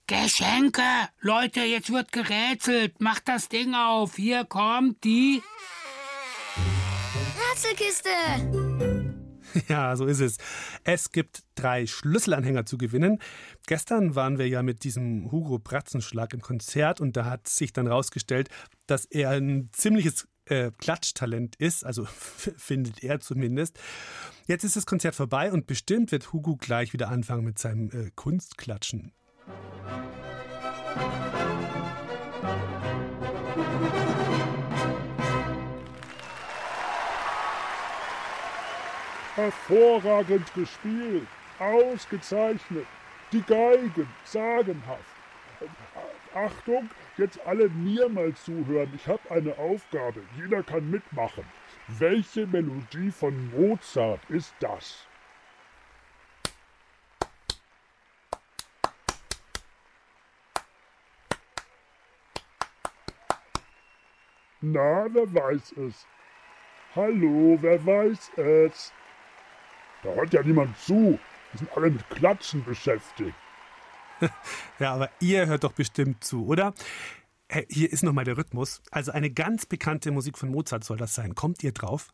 Geschenke. 0.08 0.82
Leute, 1.20 1.60
jetzt 1.60 1.90
wird 1.90 2.10
gerätselt. 2.10 3.00
Macht 3.00 3.28
das 3.28 3.48
Ding 3.48 3.74
auf. 3.74 4.16
Hier 4.16 4.44
kommt 4.44 5.04
die 5.04 5.40
Rätselkiste. 7.52 8.63
Ja, 9.68 9.96
so 9.96 10.06
ist 10.06 10.20
es. 10.20 10.38
Es 10.84 11.12
gibt 11.12 11.42
drei 11.54 11.86
Schlüsselanhänger 11.86 12.66
zu 12.66 12.78
gewinnen. 12.78 13.20
Gestern 13.66 14.14
waren 14.14 14.38
wir 14.38 14.48
ja 14.48 14.62
mit 14.62 14.84
diesem 14.84 15.30
Hugo 15.30 15.58
Bratzenschlag 15.58 16.34
im 16.34 16.40
Konzert 16.40 17.00
und 17.00 17.16
da 17.16 17.24
hat 17.24 17.48
sich 17.48 17.72
dann 17.72 17.86
rausgestellt, 17.86 18.48
dass 18.86 19.04
er 19.04 19.30
ein 19.30 19.70
ziemliches 19.72 20.28
äh, 20.46 20.70
Klatschtalent 20.78 21.56
ist, 21.56 21.84
also 21.84 22.04
findet 22.56 23.02
er 23.02 23.20
zumindest. 23.20 23.78
Jetzt 24.46 24.64
ist 24.64 24.76
das 24.76 24.86
Konzert 24.86 25.14
vorbei 25.14 25.52
und 25.52 25.66
bestimmt 25.66 26.12
wird 26.12 26.32
Hugo 26.32 26.56
gleich 26.56 26.92
wieder 26.92 27.08
anfangen 27.08 27.44
mit 27.44 27.58
seinem 27.58 27.90
äh, 27.90 28.10
Kunstklatschen. 28.14 29.12
Hervorragend 39.34 40.54
gespielt, 40.54 41.26
ausgezeichnet. 41.58 42.86
Die 43.32 43.42
Geigen, 43.42 44.08
sagenhaft. 44.22 45.02
Achtung, 46.32 46.88
jetzt 47.16 47.40
alle 47.44 47.68
mir 47.68 48.08
mal 48.08 48.32
zuhören. 48.34 48.92
Ich 48.94 49.08
habe 49.08 49.28
eine 49.30 49.58
Aufgabe. 49.58 50.22
Jeder 50.36 50.62
kann 50.62 50.88
mitmachen. 50.88 51.44
Welche 51.88 52.46
Melodie 52.46 53.10
von 53.10 53.50
Mozart 53.50 54.20
ist 54.28 54.54
das? 54.60 55.06
Na, 64.60 65.06
wer 65.12 65.34
weiß 65.34 65.72
es? 65.72 66.06
Hallo, 66.94 67.58
wer 67.60 67.84
weiß 67.84 68.30
es? 68.36 68.92
Da 70.04 70.10
hört 70.10 70.34
ja 70.34 70.42
niemand 70.42 70.78
zu. 70.78 71.18
Die 71.52 71.58
sind 71.58 71.72
alle 71.74 71.90
mit 71.90 72.08
Klatschen 72.10 72.62
beschäftigt. 72.64 73.34
Ja, 74.78 74.94
aber 74.94 75.10
ihr 75.20 75.46
hört 75.46 75.64
doch 75.64 75.72
bestimmt 75.72 76.22
zu, 76.22 76.46
oder? 76.46 76.72
Hier 77.68 77.92
ist 77.92 78.02
nochmal 78.02 78.24
der 78.24 78.36
Rhythmus. 78.36 78.80
Also 78.90 79.12
eine 79.12 79.30
ganz 79.30 79.66
bekannte 79.66 80.10
Musik 80.12 80.38
von 80.38 80.50
Mozart 80.50 80.84
soll 80.84 80.96
das 80.96 81.14
sein. 81.14 81.34
Kommt 81.34 81.62
ihr 81.62 81.72
drauf? 81.72 82.12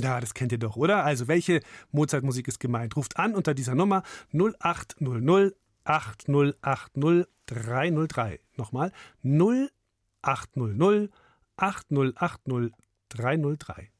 Ja, 0.00 0.20
das 0.20 0.34
kennt 0.34 0.52
ihr 0.52 0.58
doch, 0.58 0.76
oder? 0.76 1.04
Also 1.04 1.28
welche 1.28 1.60
Mozart-Musik 1.92 2.48
ist 2.48 2.60
gemeint? 2.60 2.96
Ruft 2.96 3.16
an 3.18 3.34
unter 3.34 3.54
dieser 3.54 3.74
Nummer 3.74 4.02
0800 4.32 5.54
8080 5.88 7.26
303. 7.46 8.40
Nochmal 8.56 8.92
0800 9.22 11.10
8080 11.56 12.72
303. 13.08 13.90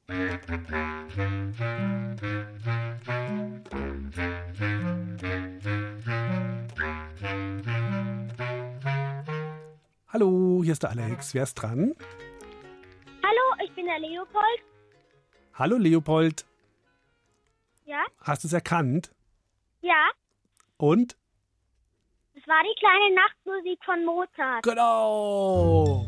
Hallo, 10.09 10.63
hier 10.63 10.73
ist 10.73 10.83
der 10.83 10.91
Alex. 10.91 11.33
Wer 11.33 11.45
ist 11.45 11.55
dran? 11.55 11.95
Hallo, 13.23 13.65
ich 13.65 13.73
bin 13.75 13.87
der 13.87 13.99
Leopold. 13.99 14.63
Hallo 15.55 15.79
Leopold. 15.79 16.45
Ja? 17.87 18.05
Hast 18.21 18.45
du 18.45 18.49
es 18.49 18.53
erkannt? 18.53 19.15
Ja, 19.81 20.11
Und? 20.77 21.17
War 22.49 22.63
die 22.65 22.75
kleine 22.81 23.15
Nachtmusik 23.15 23.79
von 23.85 24.05
Mozart. 24.05 24.63
Genau. 24.63 26.07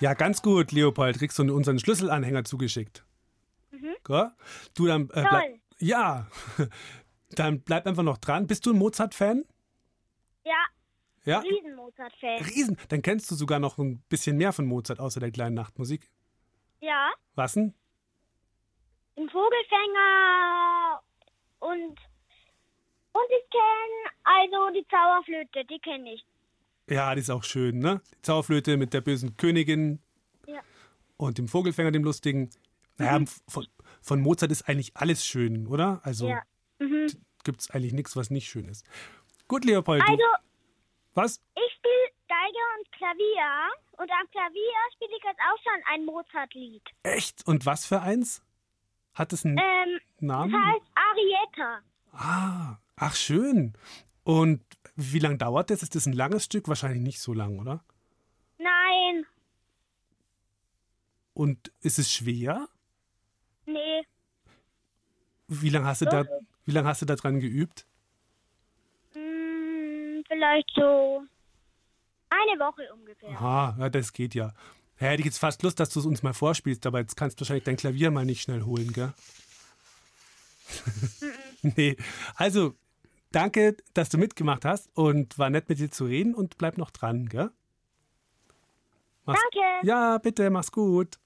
Ja, 0.00 0.14
ganz 0.14 0.42
gut, 0.42 0.72
Leopold. 0.72 1.18
Kriegst 1.18 1.38
du 1.38 1.42
unseren 1.54 1.78
Schlüsselanhänger 1.78 2.44
zugeschickt. 2.44 3.04
Mhm. 3.70 3.94
Du 4.74 4.86
dann. 4.86 5.02
Äh, 5.10 5.24
bleib, 5.28 5.60
ja. 5.78 6.26
Dann 7.34 7.60
bleib 7.62 7.86
einfach 7.86 8.02
noch 8.02 8.18
dran. 8.18 8.46
Bist 8.46 8.66
du 8.66 8.72
ein 8.72 8.78
Mozart-Fan? 8.78 9.44
Ja, 10.44 10.64
Ja. 11.24 11.38
Riesen-Mozart-Fan. 11.38 12.44
Riesen. 12.44 12.76
Dann 12.88 13.00
kennst 13.00 13.30
du 13.30 13.36
sogar 13.36 13.58
noch 13.58 13.78
ein 13.78 14.02
bisschen 14.10 14.36
mehr 14.36 14.52
von 14.52 14.66
Mozart 14.66 15.00
außer 15.00 15.18
der 15.18 15.30
kleinen 15.30 15.54
Nachtmusik. 15.54 16.10
Ja, 16.80 17.10
Was 17.34 17.54
denn? 17.54 17.74
Im 19.16 19.28
Vogelfänger 19.28 21.00
und 21.60 21.98
und 23.14 23.28
ich 23.28 23.50
kenne 23.50 24.14
also 24.24 24.70
die 24.74 24.86
Zauberflöte, 24.88 25.64
die 25.66 25.78
kenne 25.80 26.14
ich. 26.14 26.24
Ja, 26.88 27.14
die 27.14 27.20
ist 27.20 27.30
auch 27.30 27.44
schön, 27.44 27.78
ne? 27.78 28.00
Die 28.16 28.22
Zauberflöte 28.22 28.76
mit 28.78 28.94
der 28.94 29.02
bösen 29.02 29.36
Königin 29.36 30.00
Ja. 30.46 30.60
und 31.18 31.36
dem 31.38 31.46
Vogelfänger, 31.48 31.90
dem 31.90 32.04
lustigen. 32.04 32.48
Naja, 32.98 33.24
von, 33.48 33.66
von 34.00 34.20
Mozart 34.20 34.50
ist 34.50 34.68
eigentlich 34.68 34.96
alles 34.96 35.26
schön, 35.26 35.66
oder? 35.66 36.00
Also 36.04 36.28
Ja. 36.28 36.42
Mhm. 36.78 37.08
gibt 37.44 37.60
es 37.60 37.70
eigentlich 37.70 37.92
nichts, 37.92 38.16
was 38.16 38.30
nicht 38.30 38.48
schön 38.48 38.66
ist. 38.68 38.86
Gut, 39.46 39.64
Leopold. 39.66 40.02
Also, 40.02 40.22
was? 41.14 41.42
ich 41.54 41.72
spiele 41.74 42.08
Geige 42.28 42.58
und 42.78 42.92
Klavier 42.92 43.70
und 43.98 44.10
am 44.10 44.30
Klavier 44.30 44.72
spiele 44.94 45.10
ich 45.16 45.22
jetzt 45.22 45.40
auch 45.40 45.62
schon 45.62 45.82
ein 45.92 46.04
Mozart-Lied. 46.06 46.82
Echt? 47.02 47.46
Und 47.46 47.66
was 47.66 47.84
für 47.84 48.00
eins? 48.00 48.42
Hat 49.14 49.32
es 49.32 49.44
einen 49.44 49.58
Ähm, 49.58 50.00
das 50.16 50.20
Namen? 50.20 50.54
heißt 50.54 50.86
Arietta. 50.94 51.80
Ah, 52.12 52.78
ach 52.96 53.14
schön. 53.14 53.74
Und 54.24 54.62
wie 54.96 55.18
lange 55.18 55.38
dauert 55.38 55.70
das? 55.70 55.82
Ist 55.82 55.94
das 55.94 56.06
ein 56.06 56.12
langes 56.12 56.44
Stück? 56.44 56.68
Wahrscheinlich 56.68 57.02
nicht 57.02 57.20
so 57.20 57.32
lang, 57.32 57.58
oder? 57.58 57.82
Nein, 58.58 59.26
Und 61.34 61.72
ist 61.80 61.98
es 61.98 62.12
schwer? 62.12 62.68
nee, 63.66 64.02
Wie 65.48 65.70
lange 65.70 65.86
hast 65.86 66.02
du 66.02 66.06
da, 66.06 66.24
wie 66.64 66.70
lange 66.72 66.88
hast 66.88 67.02
du 67.02 67.06
da 67.06 67.16
dran 67.16 67.40
geübt? 67.40 67.86
hm, 69.12 70.22
vielleicht 70.28 70.70
so 70.74 71.22
eine 72.30 72.60
Woche 72.60 72.92
ungefähr. 72.94 73.30
Aha, 73.30 73.76
ja, 73.78 73.88
das 73.88 74.12
geht 74.12 74.34
ja. 74.34 74.52
Ja, 75.02 75.08
hätte 75.08 75.22
ich 75.22 75.26
jetzt 75.26 75.40
fast 75.40 75.64
Lust, 75.64 75.80
dass 75.80 75.88
du 75.90 75.98
es 75.98 76.06
uns 76.06 76.22
mal 76.22 76.32
vorspielst, 76.32 76.86
aber 76.86 77.00
jetzt 77.00 77.16
kannst 77.16 77.36
du 77.36 77.40
wahrscheinlich 77.40 77.64
dein 77.64 77.76
Klavier 77.76 78.12
mal 78.12 78.24
nicht 78.24 78.40
schnell 78.40 78.62
holen, 78.62 78.92
gell? 78.92 79.12
nee. 81.62 81.96
Also, 82.36 82.76
danke, 83.32 83.76
dass 83.94 84.10
du 84.10 84.18
mitgemacht 84.18 84.64
hast 84.64 84.90
und 84.94 85.40
war 85.40 85.50
nett 85.50 85.68
mit 85.68 85.80
dir 85.80 85.90
zu 85.90 86.04
reden 86.04 86.36
und 86.36 86.56
bleib 86.56 86.78
noch 86.78 86.92
dran, 86.92 87.28
gell? 87.28 87.50
Mach's, 89.24 89.40
Danke. 89.42 89.86
Ja, 89.88 90.18
bitte, 90.18 90.50
mach's 90.50 90.70
gut. 90.70 91.18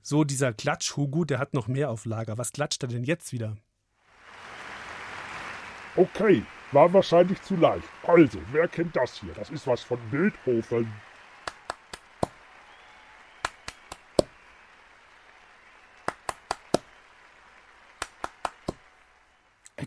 So, 0.00 0.22
dieser 0.22 0.52
Klatsch-Hugo, 0.52 1.24
der 1.24 1.40
hat 1.40 1.54
noch 1.54 1.66
mehr 1.66 1.90
auf 1.90 2.04
Lager. 2.04 2.38
Was 2.38 2.52
klatscht 2.52 2.84
er 2.84 2.88
denn 2.88 3.02
jetzt 3.02 3.32
wieder? 3.32 3.56
Okay, 5.96 6.44
war 6.70 6.92
wahrscheinlich 6.92 7.42
zu 7.42 7.56
leicht. 7.56 7.88
Also, 8.06 8.38
wer 8.52 8.68
kennt 8.68 8.94
das 8.94 9.18
hier? 9.18 9.32
Das 9.34 9.50
ist 9.50 9.66
was 9.66 9.82
von 9.82 9.98
Beethoven. 10.12 10.88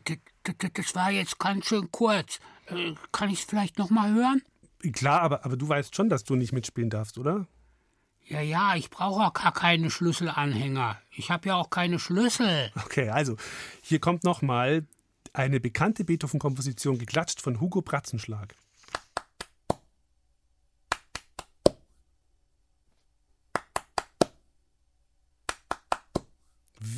Das 0.03 0.95
war 0.95 1.11
jetzt 1.11 1.39
ganz 1.39 1.65
schön 1.65 1.91
kurz. 1.91 2.39
Äh, 2.67 2.93
Kann 3.11 3.29
ich 3.29 3.39
es 3.39 3.45
vielleicht 3.45 3.77
noch 3.77 3.89
mal 3.89 4.13
hören? 4.13 4.41
Klar, 4.93 5.21
aber, 5.21 5.45
aber 5.45 5.57
du 5.57 5.67
weißt 5.67 5.95
schon, 5.95 6.09
dass 6.09 6.23
du 6.23 6.35
nicht 6.35 6.53
mitspielen 6.53 6.89
darfst, 6.89 7.17
oder? 7.17 7.47
Ja, 8.25 8.41
ja, 8.41 8.75
ich 8.75 8.89
brauche 8.89 9.21
auch 9.25 9.33
gar 9.33 9.51
keine 9.51 9.89
Schlüsselanhänger. 9.89 10.97
Ich 11.11 11.31
habe 11.31 11.49
ja 11.49 11.55
auch 11.55 11.69
keine 11.69 11.99
Schlüssel. 11.99 12.71
Okay, 12.85 13.09
also 13.09 13.35
hier 13.81 13.99
kommt 13.99 14.23
nochmal 14.23 14.85
eine 15.33 15.59
bekannte 15.59 16.03
Beethoven-Komposition, 16.03 16.97
geklatscht 16.97 17.41
von 17.41 17.59
Hugo 17.59 17.81
Bratzenschlag. 17.81 18.55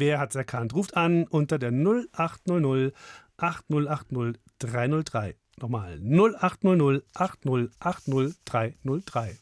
Wer 0.06 0.20
hat's 0.20 0.36
erkannt? 0.36 0.76
Ruft 0.76 0.98
an 0.98 1.26
unter 1.30 1.58
der 1.58 1.72
0800 1.72 2.94
8080 3.38 4.38
303. 4.60 5.38
Nochmal 5.62 5.98
0800 6.02 7.06
8080 7.14 8.36
303. 8.44 9.38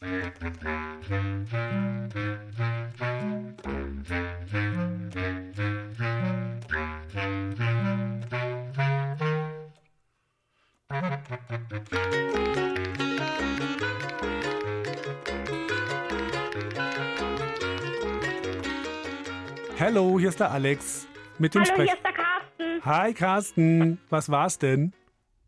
Hallo, 19.84 20.16
hier 20.16 20.28
ist 20.28 20.38
der 20.38 20.52
Alex 20.52 21.08
mit 21.38 21.56
dem 21.56 21.64
Hallo, 21.64 21.74
Sprech. 21.74 21.90
hier 21.90 21.96
ist 21.96 22.04
der 22.04 22.12
Carsten. 22.12 22.84
Hi 22.84 23.12
Carsten, 23.14 24.00
was 24.10 24.30
war's 24.30 24.56
denn? 24.56 24.92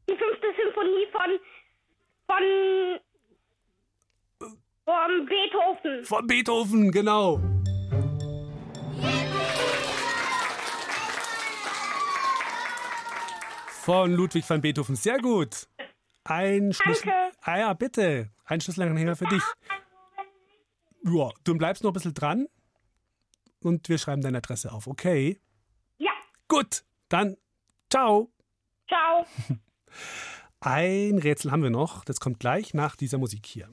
Die 0.08 0.16
fünfte 0.16 0.48
Symphonie 0.60 1.06
von 1.12 1.38
von 2.26 2.42
von 4.84 5.26
Beethoven. 5.26 6.04
Von 6.04 6.26
Beethoven, 6.26 6.90
genau. 6.90 7.40
Von 13.68 14.14
Ludwig 14.14 14.50
van 14.50 14.60
Beethoven, 14.60 14.96
sehr 14.96 15.18
gut. 15.18 15.68
Ein 16.24 16.72
Schlüssel. 16.72 17.12
Ah 17.42 17.58
ja, 17.58 17.72
bitte. 17.74 18.30
Ein 18.46 18.60
Schlüsselanhänger 18.60 19.14
für 19.14 19.26
dich. 19.26 19.44
Ja, 21.04 21.30
du 21.44 21.56
bleibst 21.56 21.84
noch 21.84 21.92
ein 21.92 21.94
bisschen 21.94 22.14
dran 22.14 22.48
und 23.64 23.88
wir 23.88 23.98
schreiben 23.98 24.22
deine 24.22 24.38
Adresse 24.38 24.72
auf, 24.72 24.86
okay? 24.86 25.40
Ja, 25.98 26.12
Gut, 26.48 26.84
dann 27.08 27.36
ciao. 27.90 28.30
ciao. 28.88 29.26
Ein 30.60 31.18
Rätsel 31.18 31.50
haben 31.50 31.62
wir 31.62 31.70
noch, 31.70 32.04
das 32.04 32.20
kommt 32.20 32.40
gleich 32.40 32.74
nach 32.74 32.96
dieser 32.96 33.18
Musik 33.18 33.46
hier. 33.46 33.68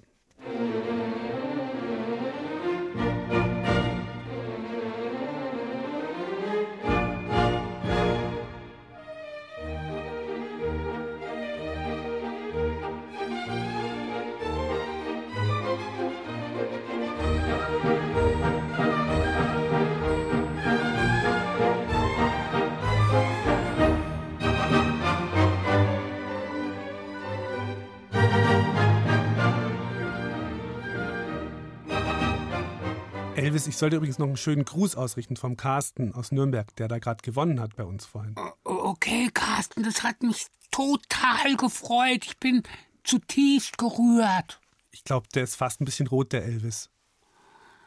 Elvis, 33.41 33.65
ich 33.65 33.75
sollte 33.75 33.95
übrigens 33.95 34.19
noch 34.19 34.27
einen 34.27 34.37
schönen 34.37 34.65
Gruß 34.65 34.95
ausrichten 34.95 35.35
vom 35.35 35.57
Carsten 35.57 36.13
aus 36.13 36.31
Nürnberg, 36.31 36.75
der 36.75 36.87
da 36.87 36.99
gerade 36.99 37.23
gewonnen 37.23 37.59
hat 37.59 37.75
bei 37.75 37.83
uns 37.83 38.05
vorhin. 38.05 38.35
Okay, 38.63 39.31
Carsten, 39.33 39.81
das 39.81 40.03
hat 40.03 40.21
mich 40.21 40.45
total 40.69 41.57
gefreut. 41.57 42.23
Ich 42.23 42.37
bin 42.37 42.61
zutiefst 43.03 43.79
gerührt. 43.79 44.61
Ich 44.91 45.03
glaube, 45.03 45.27
der 45.33 45.43
ist 45.43 45.55
fast 45.55 45.81
ein 45.81 45.85
bisschen 45.85 46.05
rot, 46.05 46.33
der 46.33 46.45
Elvis. 46.45 46.91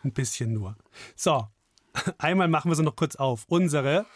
Ein 0.03 0.13
bisschen 0.13 0.53
nur. 0.53 0.77
So, 1.15 1.47
einmal 2.19 2.49
machen 2.49 2.69
wir 2.73 2.75
sie 2.75 2.83
noch 2.83 2.97
kurz 2.97 3.15
auf. 3.15 3.45
Unsere, 3.47 4.07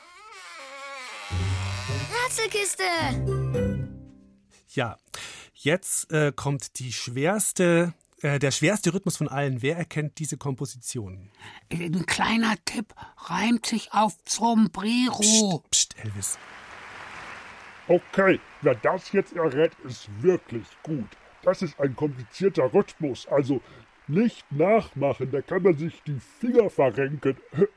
Rätselkiste. 2.24 2.82
ja, 4.70 4.96
jetzt 5.54 6.10
äh, 6.10 6.32
kommt 6.34 6.80
die 6.80 6.92
schwerste, 6.92 7.94
äh, 8.22 8.38
der 8.38 8.50
schwerste 8.50 8.92
Rhythmus 8.92 9.16
von 9.16 9.28
allen. 9.28 9.62
Wer 9.62 9.76
erkennt 9.76 10.18
diese 10.18 10.36
Komposition? 10.36 11.30
Ein 11.70 12.06
kleiner 12.06 12.54
Tipp 12.64 12.94
reimt 13.16 13.66
sich 13.66 13.92
auf 13.92 14.16
Sombrero. 14.26 15.64
Psst, 15.70 15.96
Elvis. 16.02 16.38
Okay, 17.86 18.38
wer 18.60 18.74
das 18.74 19.12
jetzt 19.12 19.34
errät, 19.34 19.72
ist 19.84 20.08
wirklich 20.20 20.66
gut. 20.82 21.08
Das 21.42 21.62
ist 21.62 21.78
ein 21.80 21.96
komplizierter 21.96 22.74
Rhythmus, 22.74 23.26
also 23.28 23.62
nicht 24.08 24.50
nachmachen, 24.50 25.30
da 25.30 25.40
kann 25.40 25.62
man 25.62 25.76
sich 25.76 26.02
die 26.06 26.18
Finger 26.18 26.70
verrenken. 26.70 27.36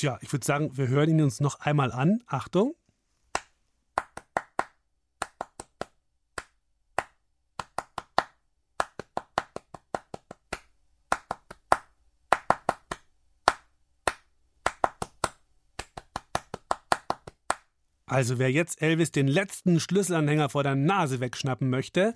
Tja, 0.00 0.16
ich 0.22 0.32
würde 0.32 0.46
sagen, 0.46 0.78
wir 0.78 0.88
hören 0.88 1.10
ihn 1.10 1.20
uns 1.20 1.40
noch 1.40 1.60
einmal 1.60 1.92
an. 1.92 2.24
Achtung. 2.26 2.74
Also 18.06 18.38
wer 18.38 18.50
jetzt 18.50 18.80
Elvis 18.80 19.12
den 19.12 19.28
letzten 19.28 19.80
Schlüsselanhänger 19.80 20.48
vor 20.48 20.62
der 20.62 20.76
Nase 20.76 21.20
wegschnappen 21.20 21.68
möchte, 21.68 22.14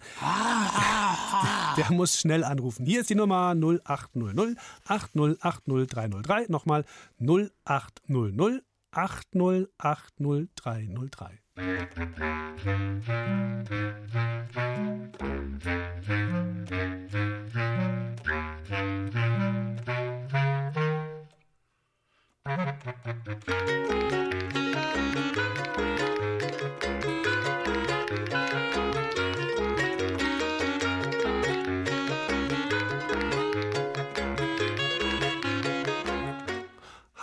der 1.77 1.93
muss 1.93 2.19
schnell 2.19 2.43
anrufen. 2.45 2.87
Hier 2.87 3.01
ist 3.01 3.11
die 3.11 3.15
Nummer 3.15 3.55
0800 3.55 4.57
8080303. 4.87 6.51
Nochmal 6.51 6.87
0800 7.21 8.63
8080303. 8.93 11.45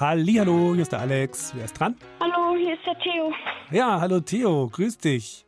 Hallihallo, 0.02 0.74
hier 0.74 0.82
ist 0.82 0.92
der 0.92 1.02
Alex. 1.02 1.54
Wer 1.56 1.66
ist 1.66 1.80
dran? 1.80 1.96
Hallo, 2.20 2.58
hier 2.58 2.74
ist 2.74 2.84
der 2.88 2.98
Theo. 2.98 3.32
Ja, 3.70 4.02
hallo 4.02 4.20
Theo, 4.20 4.68
grüß 4.68 4.98
dich. 4.98 5.46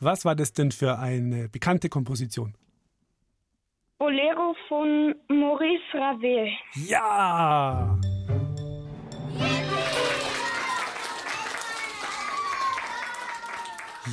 Was 0.00 0.24
war 0.24 0.34
das 0.34 0.54
denn 0.54 0.72
für 0.72 0.98
eine 0.98 1.50
bekannte 1.50 1.90
Komposition? 1.90 2.54
Bolero 3.98 4.56
von 4.66 5.14
Maurice 5.28 5.82
Ravel. 5.92 6.48
Ja! 6.88 8.00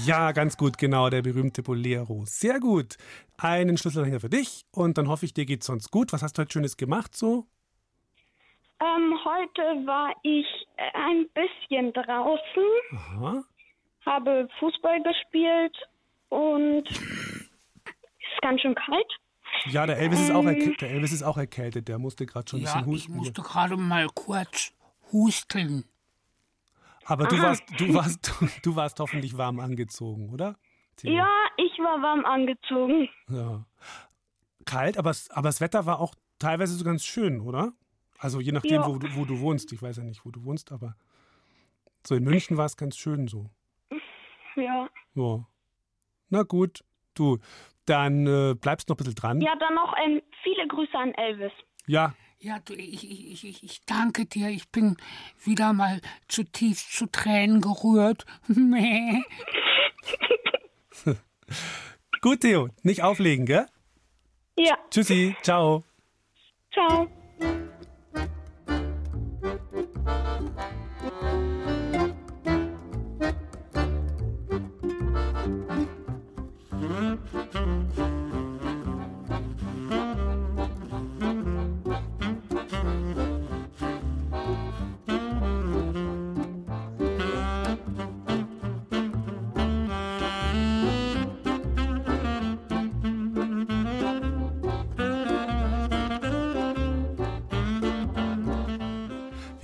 Ja, 0.05 0.33
ganz 0.33 0.57
gut, 0.57 0.77
genau, 0.77 1.09
der 1.09 1.21
berühmte 1.21 1.63
Bolero. 1.63 2.23
Sehr 2.25 2.59
gut. 2.59 2.97
Einen 3.37 3.77
Schlüsselanhänger 3.77 4.19
für 4.19 4.29
dich 4.29 4.65
und 4.71 4.97
dann 4.97 5.07
hoffe 5.07 5.25
ich, 5.25 5.33
dir 5.33 5.45
geht's 5.45 5.67
sonst 5.67 5.89
gut. 5.89 6.11
Was 6.11 6.21
hast 6.21 6.37
du 6.37 6.41
heute 6.41 6.51
Schönes 6.51 6.75
gemacht 6.75 7.15
so? 7.15 7.47
Ähm, 8.81 9.13
heute 9.25 9.61
war 9.85 10.13
ich 10.23 10.45
äh, 10.77 10.91
ein 10.93 11.27
bisschen 11.33 11.91
draußen, 11.93 12.63
Aha. 12.93 13.43
habe 14.05 14.47
Fußball 14.59 15.03
gespielt 15.03 15.75
und 16.29 16.87
es 16.89 16.97
ist 16.99 18.41
ganz 18.41 18.61
schön 18.61 18.75
kalt. 18.75 19.11
Ja, 19.65 19.85
der 19.85 19.97
Elvis, 19.97 20.21
ist 20.21 20.31
auch 20.31 20.45
erkältet, 20.45 20.81
der 20.81 20.91
Elvis 20.91 21.11
ist 21.11 21.23
auch 21.23 21.37
erkältet. 21.37 21.87
Der 21.89 21.99
musste 21.99 22.25
gerade 22.25 22.47
schon 22.49 22.59
ein 22.59 22.63
Ja, 22.63 22.75
bisschen 22.75 22.93
ich 22.93 23.03
husten. 23.07 23.17
musste 23.17 23.41
gerade 23.41 23.75
mal 23.75 24.07
kurz 24.13 24.73
husteln. 25.11 25.83
Aber 27.05 27.25
du 27.27 27.41
warst, 27.41 27.63
du, 27.77 27.93
warst, 27.93 28.31
du 28.63 28.75
warst 28.75 28.99
hoffentlich 28.99 29.35
warm 29.37 29.59
angezogen, 29.59 30.29
oder? 30.29 30.55
Theo? 30.95 31.11
Ja, 31.11 31.27
ich 31.57 31.77
war 31.79 32.01
warm 32.01 32.23
angezogen. 32.25 33.09
ja. 33.29 33.65
Kalt, 34.65 34.97
aber, 34.99 35.13
aber 35.31 35.49
das 35.49 35.59
Wetter 35.61 35.85
war 35.87 35.99
auch 35.99 36.13
teilweise 36.37 36.75
so 36.75 36.85
ganz 36.85 37.03
schön, 37.03 37.41
oder? 37.41 37.73
Also 38.19 38.39
je 38.41 38.51
nachdem, 38.51 38.81
Ja. 38.81 38.87
wo, 38.87 38.97
du- 38.99 39.15
wo 39.15 39.25
du 39.25 39.39
wohnst. 39.39 39.71
Ich 39.71 39.81
weiß 39.81 39.97
ja 39.97 40.03
nicht, 40.03 40.23
wo 40.25 40.29
du 40.31 40.43
wohnst, 40.43 40.71
aber 40.71 40.95
so 42.05 42.15
in 42.15 42.23
München 42.23 42.57
war 42.57 42.65
es 42.65 42.77
ganz 42.77 42.97
schön 42.97 43.27
so. 43.27 43.49
Ja. 44.55 44.89
Ja. 45.15 45.45
Na 46.29 46.43
gut, 46.43 46.83
du, 47.13 47.37
dann 47.85 48.27
äh, 48.27 48.55
bleibst 48.59 48.89
noch 48.89 48.95
ein 48.95 48.97
bisschen 48.97 49.15
dran. 49.15 49.41
Ja, 49.41 49.55
dann 49.57 49.73
noch 49.73 49.93
ähm, 50.05 50.21
viele 50.43 50.67
Grüße 50.67 50.97
an 50.97 51.13
Elvis. 51.13 51.51
Ja, 51.87 52.13
Ja, 52.39 52.59
du, 52.59 52.73
ich, 52.73 53.09
ich, 53.09 53.43
ich, 53.45 53.63
ich 53.63 53.85
danke 53.85 54.25
dir. 54.25 54.49
Ich 54.49 54.69
bin 54.69 54.97
wieder 55.43 55.71
mal 55.73 56.01
zutiefst 56.27 56.91
zu 56.93 57.05
Tränen 57.07 57.61
gerührt. 57.61 58.25
Meh. 58.47 59.21
gut, 62.21 62.41
Theo. 62.41 62.69
Nicht 62.83 63.01
auflegen, 63.03 63.45
gell? 63.45 63.65
Ja, 64.57 64.77
Tschüssi, 64.89 65.35
ciao. 65.41 65.83
ciao. 66.73 67.07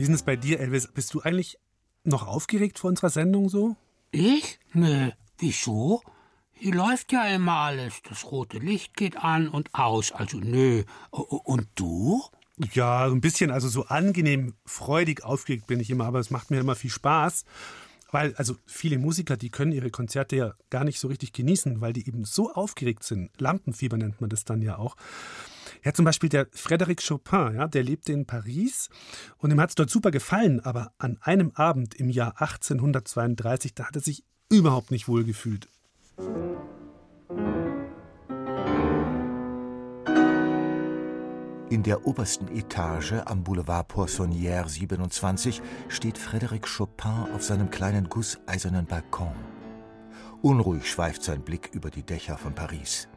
Wie 0.05 0.11
ist 0.11 0.19
es 0.19 0.23
bei 0.23 0.35
dir, 0.35 0.59
Elvis? 0.59 0.87
Bist 0.93 1.15
du 1.15 1.21
eigentlich 1.21 1.57
noch 2.03 2.27
aufgeregt 2.27 2.77
vor 2.77 2.91
unserer 2.91 3.09
Sendung 3.09 3.49
so? 3.49 3.75
Ich? 4.11 4.59
Nö. 4.71 5.09
Wieso? 5.39 6.03
Hier 6.51 6.75
läuft 6.75 7.11
ja 7.11 7.25
immer 7.25 7.53
alles. 7.53 8.03
Das 8.07 8.31
rote 8.31 8.59
Licht 8.59 8.95
geht 8.95 9.17
an 9.17 9.47
und 9.47 9.73
aus. 9.73 10.11
Also 10.11 10.37
nö. 10.37 10.83
Und 11.09 11.69
du? 11.73 12.21
Ja, 12.73 13.09
so 13.09 13.15
ein 13.15 13.21
bisschen, 13.21 13.49
also 13.49 13.67
so 13.67 13.85
angenehm 13.85 14.53
freudig 14.63 15.23
aufgeregt 15.23 15.65
bin 15.65 15.79
ich 15.79 15.89
immer, 15.89 16.05
aber 16.05 16.19
es 16.19 16.29
macht 16.29 16.51
mir 16.51 16.59
immer 16.59 16.75
viel 16.75 16.91
Spaß. 16.91 17.43
Weil, 18.11 18.35
also 18.35 18.55
viele 18.67 18.99
Musiker, 18.99 19.37
die 19.37 19.49
können 19.49 19.71
ihre 19.71 19.89
Konzerte 19.89 20.35
ja 20.35 20.53
gar 20.69 20.83
nicht 20.83 20.99
so 20.99 21.07
richtig 21.07 21.33
genießen, 21.33 21.81
weil 21.81 21.93
die 21.93 22.07
eben 22.07 22.25
so 22.25 22.53
aufgeregt 22.53 23.01
sind. 23.01 23.31
Lampenfieber 23.41 23.97
nennt 23.97 24.21
man 24.21 24.29
das 24.29 24.45
dann 24.45 24.61
ja 24.61 24.77
auch. 24.77 24.97
Ja, 25.85 25.93
zum 25.93 26.03
Beispiel 26.03 26.29
der 26.29 26.47
Frédéric 26.47 27.07
Chopin, 27.07 27.53
ja, 27.53 27.67
der 27.67 27.83
lebte 27.83 28.11
in 28.11 28.25
Paris 28.25 28.89
und 29.37 29.51
ihm 29.51 29.61
hat 29.61 29.69
es 29.69 29.75
dort 29.75 29.91
super 29.91 30.09
gefallen, 30.09 30.59
aber 30.59 30.91
an 30.97 31.19
einem 31.21 31.51
Abend 31.53 31.93
im 31.93 32.09
Jahr 32.09 32.41
1832, 32.41 33.75
da 33.75 33.85
hat 33.85 33.95
er 33.95 34.01
sich 34.01 34.23
überhaupt 34.49 34.89
nicht 34.89 35.07
wohl 35.07 35.23
gefühlt. 35.23 35.67
In 41.69 41.83
der 41.83 42.07
obersten 42.07 42.47
Etage 42.47 43.13
am 43.25 43.43
Boulevard 43.43 43.87
Poissonnière 43.87 44.67
27 44.67 45.61
steht 45.89 46.17
Frédéric 46.17 46.65
Chopin 46.65 47.27
auf 47.31 47.43
seinem 47.43 47.69
kleinen 47.69 48.09
gusseisernen 48.09 48.87
Balkon. 48.87 49.35
Unruhig 50.41 50.89
schweift 50.89 51.21
sein 51.21 51.43
Blick 51.43 51.69
über 51.73 51.91
die 51.91 52.03
Dächer 52.03 52.39
von 52.39 52.55
Paris. 52.55 53.07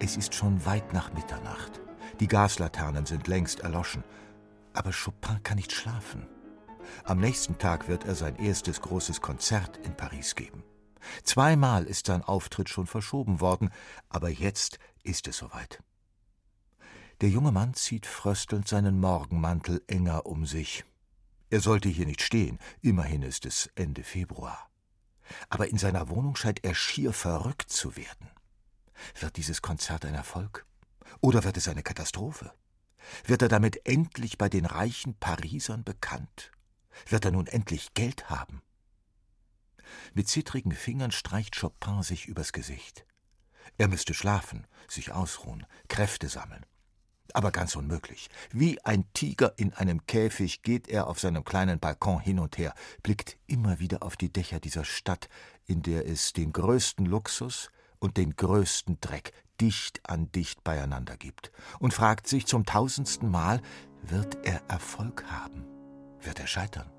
Es 0.00 0.16
ist 0.16 0.34
schon 0.34 0.66
weit 0.66 0.92
nach 0.92 1.12
Mitternacht. 1.14 1.83
Die 2.20 2.28
Gaslaternen 2.28 3.06
sind 3.06 3.26
längst 3.26 3.60
erloschen. 3.60 4.04
Aber 4.72 4.92
Chopin 4.92 5.42
kann 5.42 5.56
nicht 5.56 5.72
schlafen. 5.72 6.26
Am 7.04 7.18
nächsten 7.18 7.58
Tag 7.58 7.88
wird 7.88 8.04
er 8.04 8.14
sein 8.14 8.36
erstes 8.36 8.80
großes 8.80 9.20
Konzert 9.20 9.78
in 9.78 9.96
Paris 9.96 10.34
geben. 10.34 10.62
Zweimal 11.22 11.84
ist 11.84 12.06
sein 12.06 12.22
Auftritt 12.22 12.68
schon 12.68 12.86
verschoben 12.86 13.40
worden, 13.40 13.70
aber 14.08 14.28
jetzt 14.28 14.78
ist 15.02 15.28
es 15.28 15.36
soweit. 15.36 15.82
Der 17.20 17.28
junge 17.28 17.52
Mann 17.52 17.74
zieht 17.74 18.06
fröstelnd 18.06 18.68
seinen 18.68 19.00
Morgenmantel 19.00 19.82
enger 19.86 20.26
um 20.26 20.46
sich. 20.46 20.84
Er 21.50 21.60
sollte 21.60 21.88
hier 21.88 22.06
nicht 22.06 22.22
stehen, 22.22 22.58
immerhin 22.80 23.22
ist 23.22 23.46
es 23.46 23.70
Ende 23.74 24.02
Februar. 24.02 24.68
Aber 25.48 25.68
in 25.68 25.78
seiner 25.78 26.08
Wohnung 26.08 26.36
scheint 26.36 26.64
er 26.64 26.74
schier 26.74 27.12
verrückt 27.12 27.70
zu 27.70 27.96
werden. 27.96 28.30
Wird 29.18 29.36
dieses 29.36 29.62
Konzert 29.62 30.04
ein 30.04 30.14
Erfolg? 30.14 30.66
Oder 31.24 31.42
wird 31.42 31.56
es 31.56 31.68
eine 31.68 31.82
Katastrophe? 31.82 32.52
Wird 33.24 33.40
er 33.40 33.48
damit 33.48 33.86
endlich 33.86 34.36
bei 34.36 34.50
den 34.50 34.66
reichen 34.66 35.14
Parisern 35.14 35.82
bekannt? 35.82 36.52
Wird 37.08 37.24
er 37.24 37.30
nun 37.30 37.46
endlich 37.46 37.94
Geld 37.94 38.28
haben? 38.28 38.60
Mit 40.12 40.28
zittrigen 40.28 40.72
Fingern 40.72 41.12
streicht 41.12 41.58
Chopin 41.58 42.02
sich 42.02 42.26
übers 42.26 42.52
Gesicht. 42.52 43.06
Er 43.78 43.88
müsste 43.88 44.12
schlafen, 44.12 44.66
sich 44.86 45.12
ausruhen, 45.12 45.64
Kräfte 45.88 46.28
sammeln. 46.28 46.66
Aber 47.32 47.52
ganz 47.52 47.74
unmöglich. 47.74 48.28
Wie 48.52 48.84
ein 48.84 49.10
Tiger 49.14 49.54
in 49.56 49.72
einem 49.72 50.04
Käfig 50.04 50.60
geht 50.60 50.88
er 50.88 51.06
auf 51.06 51.20
seinem 51.20 51.42
kleinen 51.42 51.80
Balkon 51.80 52.20
hin 52.20 52.38
und 52.38 52.58
her, 52.58 52.74
blickt 53.02 53.38
immer 53.46 53.78
wieder 53.78 54.02
auf 54.02 54.18
die 54.18 54.30
Dächer 54.30 54.60
dieser 54.60 54.84
Stadt, 54.84 55.30
in 55.64 55.80
der 55.80 56.06
es 56.06 56.34
den 56.34 56.52
größten 56.52 57.06
Luxus 57.06 57.70
und 57.98 58.18
den 58.18 58.36
größten 58.36 59.00
Dreck 59.00 59.32
dicht 59.60 60.00
an 60.08 60.30
dicht 60.32 60.64
beieinander 60.64 61.16
gibt, 61.16 61.52
und 61.78 61.94
fragt 61.94 62.26
sich 62.26 62.46
zum 62.46 62.64
tausendsten 62.64 63.30
Mal, 63.30 63.60
wird 64.02 64.38
er 64.44 64.62
Erfolg 64.68 65.24
haben? 65.30 65.64
Wird 66.20 66.40
er 66.40 66.46
scheitern? 66.46 66.90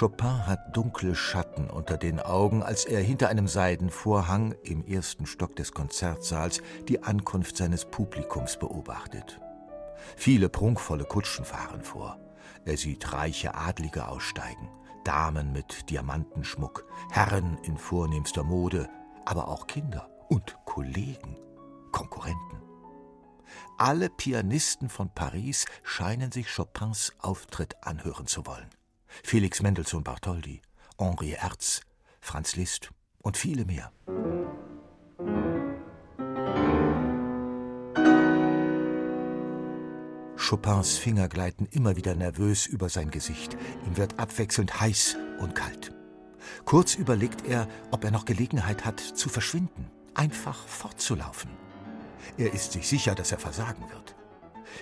Chopin 0.00 0.46
hat 0.46 0.74
dunkle 0.74 1.14
Schatten 1.14 1.68
unter 1.68 1.98
den 1.98 2.20
Augen, 2.20 2.62
als 2.62 2.86
er 2.86 3.02
hinter 3.02 3.28
einem 3.28 3.46
Seidenvorhang 3.46 4.54
im 4.62 4.82
ersten 4.82 5.26
Stock 5.26 5.54
des 5.56 5.72
Konzertsaals 5.72 6.62
die 6.88 7.02
Ankunft 7.02 7.58
seines 7.58 7.84
Publikums 7.84 8.58
beobachtet. 8.58 9.40
Viele 10.16 10.48
prunkvolle 10.48 11.04
Kutschen 11.04 11.44
fahren 11.44 11.82
vor. 11.82 12.18
Er 12.64 12.76
sieht 12.76 13.12
reiche 13.12 13.54
Adlige 13.54 14.08
aussteigen, 14.08 14.68
Damen 15.04 15.52
mit 15.52 15.88
Diamantenschmuck, 15.90 16.86
Herren 17.10 17.58
in 17.62 17.78
vornehmster 17.78 18.42
Mode, 18.42 18.88
aber 19.24 19.48
auch 19.48 19.66
Kinder 19.66 20.10
und 20.28 20.56
Kollegen, 20.64 21.36
Konkurrenten. 21.90 22.60
Alle 23.78 24.10
Pianisten 24.10 24.88
von 24.88 25.12
Paris 25.14 25.64
scheinen 25.82 26.30
sich 26.32 26.54
Chopins 26.54 27.12
Auftritt 27.18 27.82
anhören 27.82 28.26
zu 28.26 28.46
wollen. 28.46 28.68
Felix 29.24 29.62
Mendelssohn 29.62 30.04
Bartholdy, 30.04 30.60
Henri 30.98 31.30
Herz, 31.30 31.80
Franz 32.20 32.56
Liszt 32.56 32.90
und 33.22 33.36
viele 33.36 33.64
mehr. 33.64 33.90
Chopins 40.50 40.98
Finger 40.98 41.28
gleiten 41.28 41.68
immer 41.70 41.94
wieder 41.94 42.16
nervös 42.16 42.66
über 42.66 42.88
sein 42.88 43.12
Gesicht. 43.12 43.56
Ihm 43.86 43.96
wird 43.96 44.18
abwechselnd 44.18 44.80
heiß 44.80 45.16
und 45.38 45.54
kalt. 45.54 45.92
Kurz 46.64 46.96
überlegt 46.96 47.46
er, 47.46 47.68
ob 47.92 48.02
er 48.02 48.10
noch 48.10 48.24
Gelegenheit 48.24 48.84
hat, 48.84 48.98
zu 48.98 49.28
verschwinden, 49.28 49.88
einfach 50.12 50.66
fortzulaufen. 50.66 51.52
Er 52.36 52.52
ist 52.52 52.72
sich 52.72 52.88
sicher, 52.88 53.14
dass 53.14 53.30
er 53.30 53.38
versagen 53.38 53.88
wird. 53.90 54.16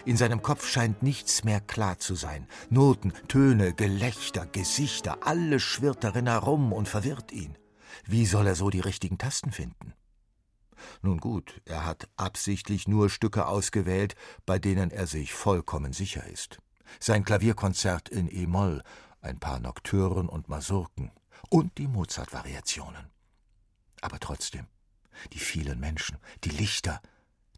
In 0.07 0.17
seinem 0.17 0.41
Kopf 0.41 0.67
scheint 0.67 1.03
nichts 1.03 1.45
mehr 1.45 1.61
klar 1.61 1.99
zu 1.99 2.15
sein. 2.15 2.47
Noten, 2.71 3.13
Töne, 3.29 3.75
Gelächter, 3.75 4.47
Gesichter, 4.47 5.19
alles 5.27 5.63
schwirrt 5.63 6.03
darin 6.03 6.29
herum 6.29 6.73
und 6.73 6.89
verwirrt 6.89 7.31
ihn. 7.31 7.59
Wie 8.07 8.25
soll 8.25 8.47
er 8.47 8.55
so 8.55 8.71
die 8.71 8.81
richtigen 8.81 9.19
Tasten 9.19 9.53
finden? 9.53 9.93
Nun 11.03 11.19
gut, 11.19 11.61
er 11.65 11.85
hat 11.85 12.09
absichtlich 12.17 12.89
nur 12.89 13.11
Stücke 13.11 13.47
ausgewählt, 13.47 14.15
bei 14.47 14.59
denen 14.59 14.91
er 14.91 15.07
sich 15.07 15.33
vollkommen 15.33 15.93
sicher 15.93 16.27
ist. 16.27 16.59
Sein 17.01 17.25
Klavierkonzert 17.25 18.09
in 18.09 18.29
E-Moll, 18.31 18.83
ein 19.21 19.39
paar 19.39 19.61
Nocturnen 19.61 20.29
und 20.29 20.49
Masurken, 20.49 21.11
und 21.51 21.79
die 21.79 21.89
Mozart-Variationen. 21.89 23.11
Aber 24.01 24.19
trotzdem, 24.21 24.67
die 25.33 25.39
vielen 25.39 25.81
Menschen, 25.81 26.19
die 26.45 26.51
Lichter, 26.51 27.01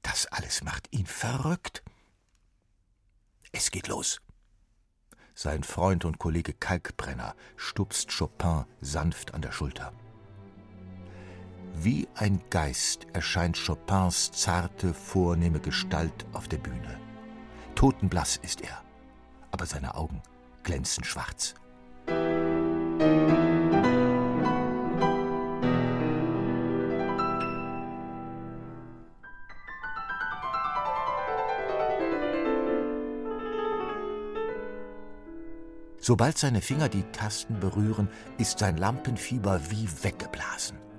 das 0.03 0.27
alles 0.27 0.63
macht 0.63 0.89
ihn 0.93 1.07
verrückt. 1.07 1.83
Es 3.53 3.71
geht 3.71 3.89
los. 3.89 4.21
Sein 5.35 5.65
Freund 5.65 6.05
und 6.05 6.19
Kollege 6.19 6.53
Kalkbrenner 6.53 7.35
stupst 7.57 8.17
Chopin 8.17 8.65
sanft 8.81 9.35
an 9.35 9.43
der 9.43 9.53
Schulter. 9.53 9.93
Wie 11.75 12.09
ein 12.15 12.41
Geist 12.51 13.07
erscheint 13.13 13.57
Chopins 13.57 14.33
zarte, 14.33 14.93
vornehme 14.93 15.61
Gestalt 15.61 16.27
auf 16.33 16.49
der 16.49 16.59
Bühne. 16.59 16.99
Totenblass 17.75 18.37
ist 18.37 18.61
er, 18.61 18.83
aber 19.51 19.67
seine 19.67 19.95
Augen 19.95 20.23
glänzen 20.63 21.05
schwarz. 21.05 21.55
Sobald 36.03 36.39
seine 36.39 36.61
Finger 36.61 36.89
die 36.89 37.05
Tasten 37.13 37.61
berühren, 37.61 38.09
ist 38.37 38.59
sein 38.59 38.77
Lampenfieber 38.77 39.61
wie 39.71 39.89
weggeblasen. 40.03 40.90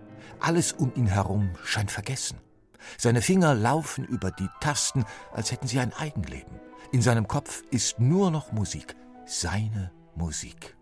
Alles 0.41 0.73
um 0.73 0.91
ihn 0.95 1.05
herum 1.05 1.51
scheint 1.63 1.91
vergessen. 1.91 2.39
Seine 2.97 3.21
Finger 3.21 3.53
laufen 3.53 4.05
über 4.05 4.31
die 4.31 4.49
Tasten, 4.59 5.05
als 5.31 5.51
hätten 5.51 5.67
sie 5.67 5.79
ein 5.79 5.93
Eigenleben. 5.93 6.59
In 6.91 7.03
seinem 7.03 7.27
Kopf 7.27 7.61
ist 7.69 7.99
nur 7.99 8.31
noch 8.31 8.51
Musik, 8.51 8.95
seine 9.25 9.91
Musik. 10.15 10.75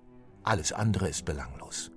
Alles 0.44 0.72
andere 0.72 1.10
ist 1.10 1.26
belanglos. 1.26 1.92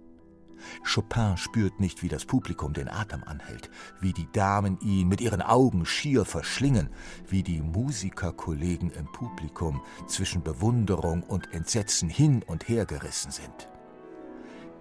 Chopin 0.85 1.37
spürt 1.37 1.79
nicht, 1.81 2.03
wie 2.03 2.09
das 2.09 2.25
Publikum 2.25 2.73
den 2.73 2.89
Atem 2.89 3.23
anhält, 3.25 3.71
wie 4.01 4.13
die 4.13 4.31
Damen 4.33 4.79
ihn 4.81 5.09
mit 5.09 5.21
ihren 5.21 5.43
Augen 5.43 5.87
schier 5.87 6.25
verschlingen, 6.25 6.91
wie 7.29 7.43
die 7.43 7.63
Musikerkollegen 7.63 8.91
im 8.91 9.07
Publikum 9.13 9.83
zwischen 10.07 10.43
Bewunderung 10.43 11.23
und 11.23 11.53
Entsetzen 11.53 12.09
hin 12.09 12.43
und 12.47 12.69
her 12.69 12.87
gerissen 12.87 13.31
sind. 13.31 13.69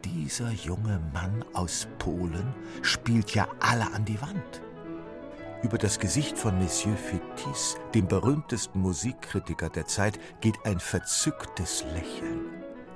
Dieser 0.06 0.52
junge 0.52 1.00
Mann 1.14 1.46
aus 1.54 1.88
Polen 2.00 2.54
spielt 2.82 3.36
ja 3.36 3.48
alle 3.60 3.92
an 3.94 4.06
die 4.06 4.20
Wand. 4.22 4.62
Über 5.64 5.78
das 5.78 6.00
Gesicht 6.00 6.38
von 6.38 6.58
Monsieur 6.58 6.96
Fétis, 6.96 7.76
dem 7.94 8.08
berühmtesten 8.08 8.82
Musikkritiker 8.82 9.70
der 9.70 9.86
Zeit, 9.86 10.20
geht 10.42 10.56
ein 10.66 10.80
verzücktes 10.80 11.86
Lächeln. 11.94 12.50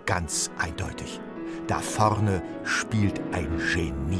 Ganz 0.05 0.49
eindeutig. 0.57 1.19
Da 1.67 1.79
vorne 1.79 2.41
spielt 2.63 3.21
ein 3.33 3.49
Genie. 3.73 4.19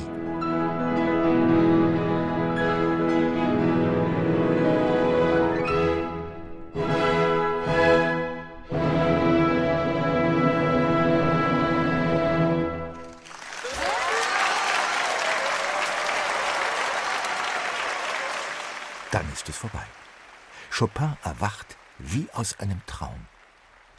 Chopin 20.78 21.16
erwacht 21.24 21.78
wie 22.00 22.28
aus 22.34 22.60
einem 22.60 22.86
Traum. 22.86 23.28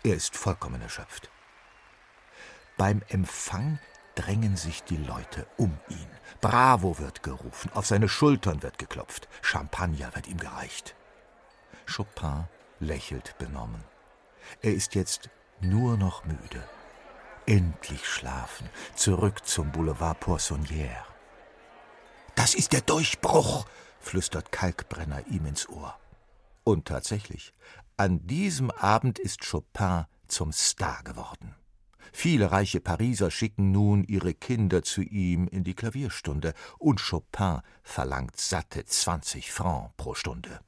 Er 0.05 0.15
ist 0.15 0.37
vollkommen 0.37 0.83
erschöpft. 0.83 1.31
Beim 2.77 3.01
Empfang 3.09 3.79
drängen 4.15 4.59
sich 4.59 4.83
die 4.83 4.99
Leute 4.99 5.47
um 5.57 5.79
ihn. 5.89 6.11
Bravo 6.43 6.99
wird 6.99 7.23
gerufen, 7.23 7.71
auf 7.73 7.87
seine 7.87 8.11
Schultern 8.11 8.63
wird 8.63 8.79
geklopft, 8.79 9.27
Champagner 9.41 10.15
wird 10.15 10.27
ihm 10.27 10.37
gereicht. 10.37 10.95
Chopin 11.87 12.45
lächelt 12.79 13.39
benommen. 13.39 13.83
Er 14.61 14.75
ist 14.75 14.95
jetzt 14.95 15.31
nur 15.63 15.97
noch 15.97 16.27
müde. 16.27 16.63
Endlich 17.47 18.07
schlafen, 18.07 18.69
zurück 18.95 19.47
zum 19.47 19.73
Boulevard 19.73 20.21
Poissonnière. 20.23 21.07
Das 22.35 22.55
ist 22.55 22.75
der 22.75 22.83
Durchbruch, 22.83 23.65
flüstert 23.99 24.53
Kalkbrenner 24.53 25.27
ihm 25.29 25.47
ins 25.47 25.67
Ohr. 25.71 25.99
Und 26.67 26.89
tatsächlich, 26.89 27.55
an 27.97 28.27
diesem 28.27 28.73
Abend 28.73 29.21
ist 29.21 29.49
Chopin 29.49 30.07
zum 30.27 30.51
Star 30.51 31.05
geworden. 31.05 31.55
Viele 32.13 32.51
reiche 32.51 32.81
Pariser 32.81 33.31
schicken 33.31 33.71
nun 33.71 34.03
ihre 34.03 34.35
Kinder 34.35 34.83
zu 34.83 35.03
ihm 35.03 35.47
in 35.47 35.63
die 35.63 35.75
Klavierstunde, 35.75 36.55
und 36.79 37.01
Chopin 37.01 37.61
verlangt 37.85 38.41
satte 38.41 38.85
20 38.85 39.53
Francs 39.53 39.93
pro 39.97 40.15
Stunde. 40.15 40.59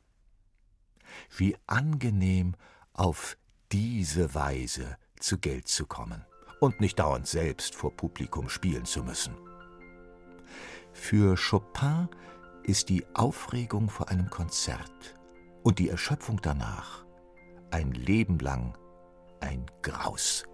Wie 1.37 1.57
angenehm, 1.67 2.55
auf 2.93 3.37
diese 3.73 4.37
Weise 4.37 4.99
zu 5.19 5.39
Geld 5.39 5.67
zu 5.67 5.85
kommen 5.85 6.25
und 6.61 6.81
nicht 6.81 7.01
dauernd 7.01 7.27
selbst 7.27 7.75
vor 7.75 7.97
Publikum 7.97 8.49
spielen 8.49 8.85
zu 8.85 9.03
müssen. 9.03 9.35
Für 10.93 11.35
Chopin 11.37 12.09
ist 12.63 12.89
die 12.89 13.05
Aufregung 13.15 13.91
vor 13.91 14.11
einem 14.11 14.31
Konzert 14.31 15.18
und 15.69 15.79
die 15.79 15.91
Erschöpfung 15.91 16.41
danach 16.41 17.05
ein 17.71 17.93
Leben 17.93 18.39
lang 18.39 18.75
ein 19.41 19.67
Graus. 19.83 20.45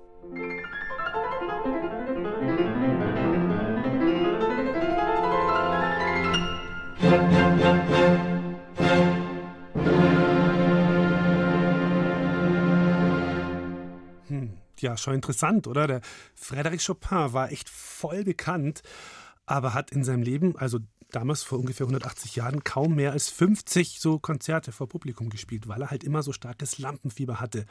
Hm, 14.27 14.59
ja, 14.81 14.97
schon 14.97 15.15
interessant, 15.15 15.69
oder? 15.69 15.87
Der 15.87 16.01
Frédéric 16.37 16.85
Chopin 16.85 17.33
war 17.33 17.53
echt 17.53 17.69
voll 17.71 18.25
bekannt, 18.25 18.83
aber 19.47 19.75
hat 19.75 19.93
in 19.93 20.03
seinem 20.03 20.23
Leben, 20.23 20.57
also 20.57 20.81
damals 21.15 21.43
vor 21.43 21.59
ungefähr 21.59 21.85
180 21.85 22.37
Jahren, 22.37 22.65
kaum 22.65 22.95
mehr 22.97 23.13
als 23.13 23.29
50 23.31 24.01
so 24.01 24.19
Konzerte 24.19 24.73
vor 24.73 24.89
Publikum 24.89 25.31
gespielt, 25.31 25.69
weil 25.69 25.83
er 25.83 25.91
halt 25.91 26.05
immer 26.05 26.23
so 26.23 26.33
starkes 26.33 26.79
Lampenfieber 26.79 27.41
hatte. 27.41 27.67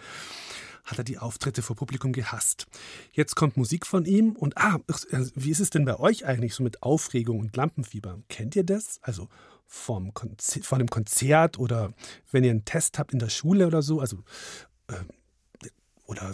Hat 0.84 0.98
er 0.98 1.04
die 1.04 1.18
Auftritte 1.18 1.62
vor 1.62 1.76
Publikum 1.76 2.14
gehasst. 2.14 2.68
Jetzt 3.12 3.36
kommt 3.36 3.58
Musik 3.58 3.86
von 3.86 4.06
ihm 4.06 4.34
und 4.34 4.58
ah, 4.58 4.80
wie 5.36 5.52
ist 5.52 5.60
es 5.60 5.70
denn 5.70 5.86
bei 5.86 6.00
euch 6.00 6.26
eigentlich 6.26 6.54
so 6.54 6.64
mit 6.64 6.84
Aufregung 6.84 7.40
und 7.40 7.56
Lampenfieber? 7.56 8.20
Kennt 8.30 8.56
ihr 8.56 8.64
das? 8.64 9.00
Also 9.02 9.30
vom 9.66 10.14
Konzer 10.14 10.62
von 10.62 10.80
einem 10.80 10.90
Konzert 10.90 11.58
oder 11.58 11.94
wenn 12.32 12.44
ihr 12.44 12.52
einen 12.52 12.66
Test 12.66 13.00
habt 13.00 13.14
in 13.14 13.20
der 13.20 13.30
Schule 13.30 13.66
oder 13.66 13.82
so, 13.82 14.00
also 14.00 14.18
äh, 14.88 15.68
oder 16.06 16.34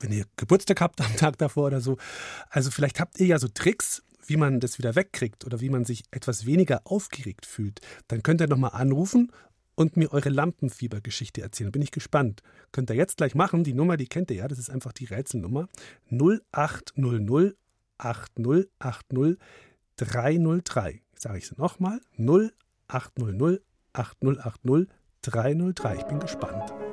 wenn 0.00 0.12
ihr 0.12 0.24
Geburtstag 0.36 0.80
habt 0.80 1.00
am 1.00 1.14
Tag 1.16 1.38
davor 1.38 1.66
oder 1.66 1.80
so. 1.80 1.98
Also 2.48 2.70
vielleicht 2.70 3.00
habt 3.00 3.20
ihr 3.20 3.26
ja 3.26 3.38
so 3.38 3.48
Tricks, 3.48 4.02
wie 4.26 4.36
man 4.36 4.60
das 4.60 4.78
wieder 4.78 4.94
wegkriegt 4.94 5.44
oder 5.44 5.60
wie 5.60 5.70
man 5.70 5.84
sich 5.84 6.04
etwas 6.10 6.46
weniger 6.46 6.82
aufgeregt 6.84 7.46
fühlt. 7.46 7.80
Dann 8.08 8.22
könnt 8.22 8.40
ihr 8.40 8.48
nochmal 8.48 8.72
anrufen 8.74 9.32
und 9.74 9.96
mir 9.96 10.12
eure 10.12 10.28
Lampenfiebergeschichte 10.28 11.40
erzählen. 11.40 11.72
Bin 11.72 11.82
ich 11.82 11.90
gespannt. 11.90 12.42
Könnt 12.72 12.90
ihr 12.90 12.96
jetzt 12.96 13.16
gleich 13.16 13.34
machen. 13.34 13.64
Die 13.64 13.74
Nummer, 13.74 13.96
die 13.96 14.06
kennt 14.06 14.30
ihr 14.30 14.36
ja. 14.36 14.48
Das 14.48 14.58
ist 14.58 14.70
einfach 14.70 14.92
die 14.92 15.06
Rätselnummer. 15.06 15.68
0800 16.10 17.56
8080 17.98 19.38
303. 19.96 21.02
Sage 21.14 21.38
ich 21.38 21.44
es 21.44 21.56
nochmal. 21.56 22.00
0800 22.18 23.62
8080 23.92 24.88
303. 25.22 25.96
Ich 25.96 26.04
bin 26.04 26.20
gespannt. 26.20 26.89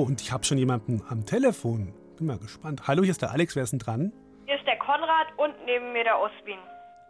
Oh, 0.00 0.04
und 0.04 0.22
ich 0.22 0.32
habe 0.32 0.44
schon 0.44 0.56
jemanden 0.56 1.02
am 1.10 1.26
Telefon. 1.26 1.92
Bin 2.16 2.26
mal 2.26 2.38
gespannt. 2.38 2.84
Hallo, 2.86 3.02
hier 3.02 3.10
ist 3.10 3.20
der 3.20 3.32
Alex. 3.32 3.54
Wer 3.54 3.64
ist 3.64 3.72
denn 3.72 3.80
dran? 3.80 4.14
Hier 4.46 4.56
ist 4.56 4.66
der 4.66 4.78
Konrad 4.78 5.26
und 5.36 5.54
neben 5.66 5.92
mir 5.92 6.04
der 6.04 6.18
Oswin. 6.18 6.58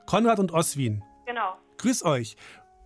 Konrad 0.06 0.40
und 0.40 0.50
Oswin. 0.50 1.00
Genau. 1.24 1.56
Grüß 1.78 2.04
euch. 2.04 2.34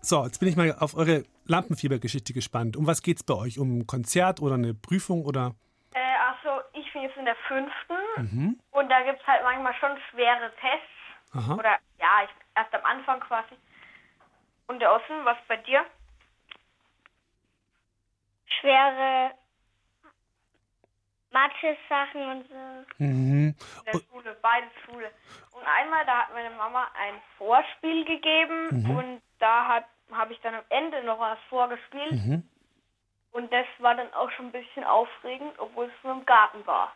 So, 0.02 0.22
jetzt 0.24 0.40
bin 0.40 0.50
ich 0.50 0.56
mal 0.56 0.76
auf 0.78 0.94
eure 0.94 1.22
Lampenfiebergeschichte 1.46 2.34
gespannt. 2.34 2.76
Um 2.76 2.86
was 2.86 3.00
geht's 3.00 3.22
bei 3.24 3.32
euch? 3.32 3.58
Um 3.58 3.78
ein 3.78 3.86
Konzert 3.86 4.42
oder 4.42 4.56
eine 4.56 4.74
Prüfung 4.74 5.24
oder? 5.24 5.54
Äh, 5.94 6.00
achso, 6.00 6.50
ich 6.74 6.92
bin 6.92 7.00
jetzt 7.00 7.16
in 7.16 7.24
der 7.24 7.36
fünften 7.48 7.94
Mhm. 8.18 8.60
und 8.72 8.88
da 8.90 9.00
gibt 9.04 9.22
es 9.22 9.26
halt 9.26 9.42
manchmal 9.42 9.72
schon 9.80 9.96
schwere 10.10 10.52
Tests. 10.60 11.32
Aha. 11.32 11.54
Oder 11.54 11.78
ja, 11.98 12.24
ich, 12.24 12.30
erst 12.54 12.74
am 12.74 12.84
Anfang 12.84 13.20
quasi. 13.20 13.54
Und 14.66 14.80
der 14.80 14.92
Osten, 14.92 15.14
was 15.24 15.38
bei 15.48 15.56
dir? 15.56 15.80
schwere 18.60 19.32
Mathe-Sachen 21.34 22.22
und 22.30 22.48
so. 22.48 23.04
Mhm. 23.04 23.54
In 23.54 23.84
der 23.92 24.00
Schule, 24.08 24.36
beide 24.40 24.66
Schule. 24.86 25.10
Und 25.52 25.62
einmal, 25.66 26.06
da 26.06 26.20
hat 26.22 26.32
meine 26.32 26.50
Mama 26.50 26.86
ein 26.98 27.14
Vorspiel 27.36 28.04
gegeben 28.06 28.68
Mhm. 28.70 28.96
und 28.96 29.22
da 29.40 29.82
habe 30.12 30.32
ich 30.32 30.40
dann 30.40 30.54
am 30.54 30.64
Ende 30.70 31.02
noch 31.04 31.18
was 31.18 31.38
vorgespielt. 31.50 32.12
Mhm. 32.12 32.48
Und 33.32 33.52
das 33.52 33.66
war 33.80 33.96
dann 33.96 34.12
auch 34.14 34.30
schon 34.30 34.46
ein 34.46 34.52
bisschen 34.52 34.84
aufregend, 34.84 35.58
obwohl 35.58 35.86
es 35.86 36.04
nur 36.04 36.12
im 36.14 36.24
Garten 36.24 36.64
war. 36.66 36.92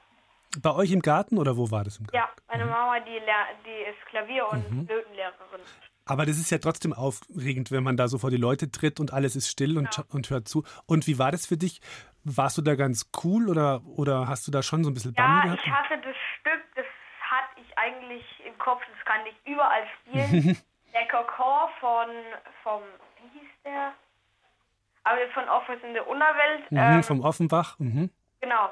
Bei 0.63 0.73
euch 0.75 0.93
im 0.93 1.03
Garten 1.03 1.37
oder 1.37 1.57
wo 1.57 1.71
war 1.71 1.85
das 1.85 1.99
im 1.99 2.07
Garten? 2.07 2.17
Ja, 2.17 2.31
meine 2.47 2.65
Mama, 2.65 3.01
die, 3.01 3.21
die 3.67 3.91
ist 3.91 4.07
Klavier- 4.07 4.49
und 4.49 4.71
Mhm. 4.71 4.87
Flötenlehrerin. 4.87 5.61
Aber 6.09 6.25
das 6.25 6.39
ist 6.39 6.51
ja 6.51 6.59
trotzdem 6.59 6.93
aufregend, 6.95 7.71
wenn 7.71 7.83
man 7.83 7.97
da 7.97 8.09
so 8.09 8.19
vor 8.19 8.31
die 8.31 8.39
Leute 8.39 8.71
tritt 8.71 8.99
und 8.99 9.13
alles 9.13 9.37
ist 9.37 9.49
still 9.49 9.77
und, 9.77 10.05
und 10.09 10.31
hört 10.31 10.49
zu. 10.49 10.65
Und 10.87 11.07
wie 11.07 11.19
war 11.19 11.31
das 11.31 11.47
für 11.47 11.59
dich? 11.59 11.81
Warst 12.25 12.57
du 12.57 12.63
da 12.63 12.75
ganz 12.77 13.11
cool 13.23 13.49
oder, 13.49 13.83
oder 13.85 14.27
hast 14.27 14.47
du 14.47 14.51
da 14.51 14.63
schon 14.63 14.85
so 14.85 14.91
ein 14.91 14.95
bisschen 14.95 15.15
Ja, 15.17 15.23
Bammel 15.23 15.43
gehabt? 15.57 15.63
ich 15.65 15.73
hatte 15.73 15.99
das 16.03 16.17
Stück, 16.41 16.63
das 16.75 16.87
hatte 17.21 17.61
ich 17.61 17.79
eigentlich 17.79 18.25
im 18.47 18.57
Kopf, 18.59 18.83
das 18.91 19.05
kann 19.05 19.21
ich 19.27 19.53
überall 19.53 19.83
spielen. 20.01 20.57
der 20.95 21.09
Kokor 21.09 21.71
von, 21.79 22.09
vom, 22.63 22.83
wie 23.17 23.39
hieß 23.39 23.49
der? 23.65 23.93
Aber 25.05 25.19
von 25.35 25.49
Office 25.49 25.83
in 25.85 25.93
der 25.93 26.09
Unterwelt. 26.09 26.71
Mhm, 26.71 26.79
ähm, 26.79 27.03
vom 27.03 27.21
Offenbach. 27.21 27.79
Mhm. 27.79 28.11
Genau. 28.41 28.71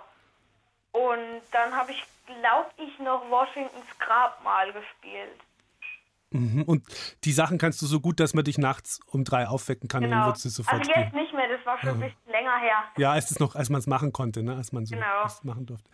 Und 0.93 1.43
dann 1.53 1.75
habe 1.77 1.93
ich, 1.93 2.03
glaube 2.27 2.71
ich, 2.79 2.99
noch 2.99 3.29
Washingtons 3.31 3.99
Grabmal 3.99 4.73
gespielt. 4.73 5.39
Mhm. 6.37 6.63
Und 6.63 6.85
die 7.25 7.33
Sachen 7.33 7.59
kannst 7.59 7.81
du 7.83 7.87
so 7.87 8.01
gut, 8.01 8.21
dass 8.21 8.35
man 8.35 8.45
dich 8.45 8.59
nachts 8.59 9.01
um 9.07 9.25
drei 9.25 9.47
aufwecken 9.49 9.89
kann 9.89 10.05
und 10.05 10.11
dann 10.11 10.19
Genau. 10.21 10.29
würdest 10.31 10.45
du 10.45 10.49
es 10.49 10.55
sofort 10.57 10.79
Also 10.81 10.91
spielen. 10.91 11.05
jetzt 11.07 11.15
nicht 11.15 11.33
mehr, 11.35 11.49
das 11.49 11.65
war 11.67 11.79
schon 11.81 11.89
ein 11.91 12.01
Ja. 12.01 12.07
bisschen 12.09 12.31
länger 12.33 12.59
her. 12.59 12.77
Ja, 12.99 13.13
als 13.13 13.31
es 13.31 13.39
noch, 13.41 13.55
als 13.55 13.71
man 13.71 13.79
es 13.79 13.87
machen 13.87 14.13
konnte, 14.13 14.43
ne? 14.43 14.57
als 14.57 14.73
man 14.73 14.87
so 14.87 14.95
Genau. 14.95 15.07
was 15.25 15.43
machen 15.45 15.67
durfte. 15.67 15.91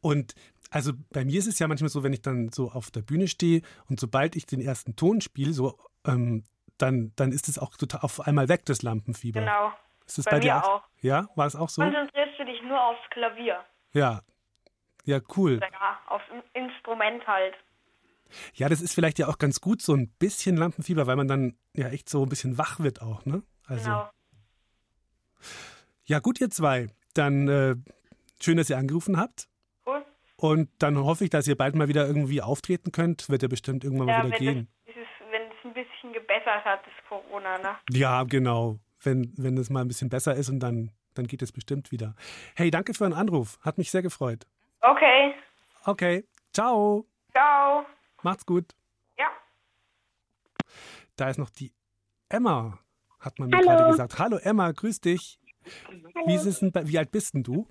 Und 0.00 0.34
also 0.70 0.92
bei 1.12 1.24
mir 1.24 1.38
ist 1.38 1.46
es 1.46 1.58
ja 1.58 1.68
manchmal 1.68 1.88
so, 1.88 2.02
wenn 2.02 2.12
ich 2.12 2.22
dann 2.22 2.50
so 2.50 2.70
auf 2.70 2.90
der 2.90 3.02
Bühne 3.02 3.28
stehe 3.28 3.62
und 3.88 4.00
sobald 4.00 4.36
ich 4.36 4.46
den 4.46 4.60
ersten 4.60 4.96
Ton 4.96 5.20
spiele, 5.20 5.52
so 5.52 5.78
ähm, 6.06 6.44
dann, 6.78 7.12
dann 7.16 7.30
ist 7.32 7.48
es 7.48 7.58
auch 7.58 7.76
total 7.76 8.00
auf 8.00 8.20
einmal 8.20 8.48
weg, 8.48 8.64
das 8.66 8.82
Lampenfieber. 8.82 9.40
Genau. 9.40 9.72
Ist 10.06 10.18
das 10.18 10.24
bei 10.26 10.32
bei, 10.32 10.40
dir 10.40 10.62
auch. 10.64 10.82
Ja, 11.00 11.28
war 11.36 11.46
es 11.46 11.56
auch 11.56 11.68
so? 11.68 11.80
Konzentrierst 11.82 12.38
du 12.38 12.44
dich 12.44 12.60
nur 12.62 12.78
aufs 12.82 13.00
Klavier. 13.10 13.64
Ja. 13.92 14.22
Ja, 15.04 15.20
cool. 15.36 15.60
Ja, 15.62 15.98
aufs 16.08 16.24
In- 16.54 16.64
Instrument 16.64 17.26
halt. 17.26 17.54
Ja, 18.54 18.68
das 18.68 18.80
ist 18.80 18.94
vielleicht 18.94 19.18
ja 19.18 19.28
auch 19.28 19.38
ganz 19.38 19.60
gut, 19.60 19.82
so 19.82 19.94
ein 19.94 20.08
bisschen 20.18 20.56
Lampenfieber, 20.56 21.06
weil 21.06 21.16
man 21.16 21.28
dann 21.28 21.56
ja 21.74 21.88
echt 21.88 22.08
so 22.08 22.22
ein 22.22 22.28
bisschen 22.28 22.58
wach 22.58 22.80
wird 22.80 23.02
auch, 23.02 23.24
ne? 23.24 23.42
Also. 23.66 23.84
Genau. 23.84 24.10
Ja, 26.06 26.18
gut, 26.18 26.40
ihr 26.40 26.50
zwei. 26.50 26.88
Dann 27.14 27.48
äh, 27.48 27.74
schön, 28.40 28.56
dass 28.56 28.68
ihr 28.70 28.76
angerufen 28.78 29.16
habt. 29.18 29.48
Cool. 29.86 30.04
Und 30.36 30.70
dann 30.78 30.98
hoffe 30.98 31.24
ich, 31.24 31.30
dass 31.30 31.46
ihr 31.46 31.56
bald 31.56 31.74
mal 31.74 31.88
wieder 31.88 32.06
irgendwie 32.06 32.42
auftreten 32.42 32.92
könnt. 32.92 33.28
Wird 33.28 33.42
ja 33.42 33.48
bestimmt 33.48 33.84
irgendwann 33.84 34.08
Ja, 34.08 34.18
mal 34.18 34.26
wieder 34.26 34.38
gehen. 34.38 34.68
es, 34.86 34.94
dieses, 34.94 35.08
wenn 35.30 35.42
es 35.42 35.64
ein 35.64 35.72
bisschen 35.74 36.12
gebessert 36.12 36.64
hat, 36.64 36.80
das 36.84 36.92
Corona, 37.08 37.58
ne? 37.58 37.76
Ja, 37.90 38.24
genau. 38.24 38.78
Wenn, 39.02 39.32
wenn 39.36 39.56
es 39.56 39.70
mal 39.70 39.80
ein 39.82 39.88
bisschen 39.88 40.08
besser 40.10 40.34
ist 40.34 40.48
und 40.50 40.60
dann, 40.60 40.90
dann 41.14 41.26
geht 41.26 41.42
es 41.42 41.52
bestimmt 41.52 41.90
wieder. 41.92 42.14
Hey, 42.54 42.70
danke 42.70 42.94
für 42.94 43.04
den 43.04 43.12
Anruf. 43.14 43.58
Hat 43.62 43.78
mich 43.78 43.90
sehr 43.90 44.02
gefreut. 44.02 44.46
Okay. 44.80 45.34
Okay. 45.84 46.24
Ciao. 46.52 47.06
Ciao. 47.32 47.86
Macht's 48.24 48.46
gut. 48.46 48.74
Ja. 49.18 49.26
Da 51.16 51.28
ist 51.28 51.38
noch 51.38 51.50
die 51.50 51.72
Emma, 52.28 52.78
hat 53.20 53.38
man 53.38 53.50
mir 53.50 53.56
Hallo. 53.58 53.68
gerade 53.68 53.90
gesagt. 53.90 54.18
Hallo 54.18 54.38
Emma, 54.38 54.72
grüß 54.72 55.00
dich. 55.00 55.38
Wie, 56.26 56.34
ist 56.34 56.46
es 56.46 56.60
denn 56.60 56.72
bei, 56.72 56.88
wie 56.88 56.98
alt 56.98 57.10
bist 57.10 57.34
denn 57.34 57.42
du? 57.42 57.68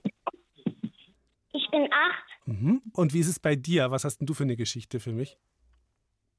Ich 1.52 1.70
bin 1.70 1.88
acht. 1.92 2.48
Mhm. 2.48 2.82
Und 2.94 3.14
wie 3.14 3.20
ist 3.20 3.28
es 3.28 3.40
bei 3.40 3.56
dir? 3.56 3.92
Was 3.92 4.06
hast 4.06 4.18
denn 4.18 4.26
du 4.26 4.34
für 4.34 4.44
eine 4.44 4.56
Geschichte 4.56 5.00
für 5.00 5.12
mich? 5.12 5.38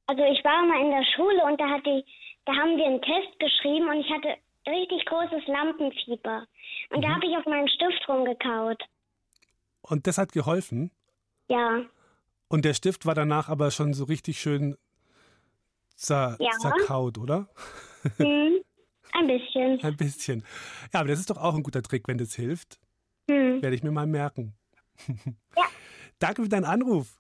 Also 0.07 0.22
ich 0.24 0.42
war 0.44 0.66
mal 0.66 0.81
in 0.81 0.90
der 0.90 1.05
Schule 1.14 1.44
und 1.44 1.61
da 1.61 1.68
hatte 1.68 2.05
da 2.44 2.53
haben 2.53 2.77
wir 2.77 2.85
einen 2.85 3.00
Test 3.00 3.38
geschrieben 3.38 3.88
und 3.88 4.00
ich 4.00 4.11
hatte 4.11 4.37
richtig 4.66 5.05
großes 5.07 5.46
Lampenfieber. 5.46 6.46
Und 6.90 7.03
da 7.03 7.14
habe 7.14 7.27
ich 7.27 7.37
auf 7.37 7.46
meinen 7.46 7.68
Stift 7.68 8.09
rumgekaut. 8.09 8.83
Und 9.83 10.07
das 10.07 10.18
hat 10.18 10.33
geholfen. 10.33 10.90
Ja. 11.48 11.83
Und 12.54 12.64
der 12.64 12.74
Stift 12.74 13.04
war 13.04 13.16
danach 13.16 13.48
aber 13.48 13.72
schon 13.72 13.94
so 13.94 14.04
richtig 14.04 14.38
schön 14.40 14.76
zer 15.96 16.36
Ja. 16.38 16.52
zerkaut, 16.60 17.18
oder? 17.18 17.48
Hm, 18.18 18.60
ein 19.12 19.26
bisschen. 19.26 19.80
Ein 19.82 19.96
bisschen. 19.96 20.44
Ja, 20.92 21.00
aber 21.00 21.08
das 21.08 21.18
ist 21.18 21.30
doch 21.30 21.36
auch 21.38 21.56
ein 21.56 21.64
guter 21.64 21.82
Trick, 21.82 22.06
wenn 22.06 22.16
das 22.16 22.32
hilft. 22.36 22.78
Hm. 23.28 23.60
Werde 23.60 23.74
ich 23.74 23.82
mir 23.82 23.90
mal 23.90 24.06
merken. 24.06 24.54
Danke 26.20 26.44
für 26.44 26.48
deinen 26.48 26.64
Anruf. 26.64 27.18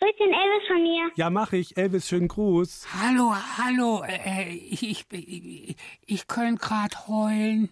Grüß 0.00 0.10
den 0.18 0.32
Elvis 0.32 0.66
von 0.66 0.82
mir. 0.82 1.08
Ja, 1.14 1.30
mache 1.30 1.56
ich. 1.56 1.76
Elvis, 1.76 2.08
schönen 2.08 2.26
Gruß. 2.26 2.88
Hallo, 3.00 3.32
hallo, 3.58 4.02
äh, 4.08 4.48
ich, 4.54 4.82
ich, 5.12 5.76
ich, 6.04 6.26
könnte 6.26 6.60
gerade 6.66 6.96
heulen. 7.06 7.68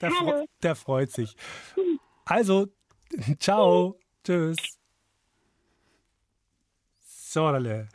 Der, 0.00 0.12
freu- 0.12 0.46
der 0.62 0.76
freut 0.76 1.10
sich. 1.10 1.34
Also, 2.24 2.68
ciao. 3.40 3.98
Tschüss. 4.22 4.58
Lale. 7.34 7.88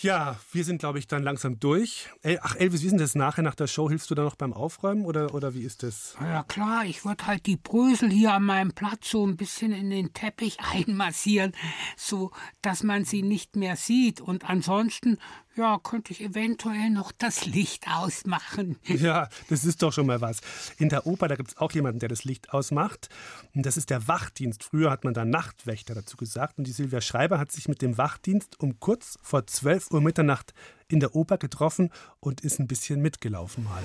Ja, 0.00 0.38
wir 0.52 0.62
sind, 0.62 0.78
glaube 0.78 1.00
ich, 1.00 1.08
dann 1.08 1.24
langsam 1.24 1.58
durch. 1.58 2.08
Ach, 2.40 2.54
Elvis, 2.54 2.82
wie 2.82 2.86
ist 2.86 3.00
das 3.00 3.16
nachher 3.16 3.42
nach 3.42 3.56
der 3.56 3.66
Show? 3.66 3.88
Hilfst 3.88 4.08
du 4.08 4.14
da 4.14 4.22
noch 4.22 4.36
beim 4.36 4.52
Aufräumen 4.52 5.04
oder, 5.04 5.34
oder 5.34 5.54
wie 5.54 5.62
ist 5.62 5.82
das? 5.82 6.14
Ja 6.20 6.44
klar, 6.44 6.84
ich 6.84 7.04
würde 7.04 7.26
halt 7.26 7.46
die 7.46 7.56
Brösel 7.56 8.08
hier 8.08 8.32
an 8.32 8.44
meinem 8.44 8.72
Platz 8.72 9.10
so 9.10 9.26
ein 9.26 9.36
bisschen 9.36 9.72
in 9.72 9.90
den 9.90 10.12
Teppich 10.12 10.58
einmassieren, 10.72 11.52
so 11.96 12.30
dass 12.62 12.84
man 12.84 13.04
sie 13.04 13.22
nicht 13.22 13.56
mehr 13.56 13.74
sieht. 13.74 14.20
Und 14.20 14.48
ansonsten, 14.48 15.18
ja, 15.58 15.78
könnte 15.82 16.12
ich 16.12 16.22
eventuell 16.22 16.88
noch 16.90 17.12
das 17.12 17.44
Licht 17.44 17.86
ausmachen. 17.88 18.76
Ja, 18.88 19.28
das 19.48 19.64
ist 19.64 19.82
doch 19.82 19.92
schon 19.92 20.06
mal 20.06 20.20
was. 20.20 20.40
In 20.78 20.88
der 20.88 21.06
Oper, 21.06 21.28
da 21.28 21.36
gibt 21.36 21.50
es 21.50 21.56
auch 21.58 21.70
jemanden, 21.72 22.00
der 22.00 22.08
das 22.08 22.24
Licht 22.24 22.52
ausmacht. 22.52 23.08
Und 23.54 23.64
das 23.64 23.76
ist 23.76 23.90
der 23.90 24.08
Wachdienst. 24.08 24.64
Früher 24.64 24.90
hat 24.90 25.04
man 25.04 25.14
da 25.14 25.24
Nachtwächter 25.24 25.94
dazu 25.94 26.16
gesagt. 26.16 26.58
Und 26.58 26.66
die 26.66 26.72
Silvia 26.72 27.00
Schreiber 27.00 27.38
hat 27.38 27.52
sich 27.52 27.68
mit 27.68 27.82
dem 27.82 27.96
Wachdienst 27.96 28.58
um 28.60 28.80
kurz 28.80 29.18
vor 29.22 29.46
12 29.46 29.92
Uhr 29.92 30.00
Mitternacht 30.00 30.52
in 30.88 31.00
der 31.00 31.14
Oper 31.14 31.38
getroffen 31.38 31.90
und 32.20 32.40
ist 32.40 32.58
ein 32.58 32.66
bisschen 32.66 33.00
mitgelaufen 33.00 33.64
mal. 33.64 33.82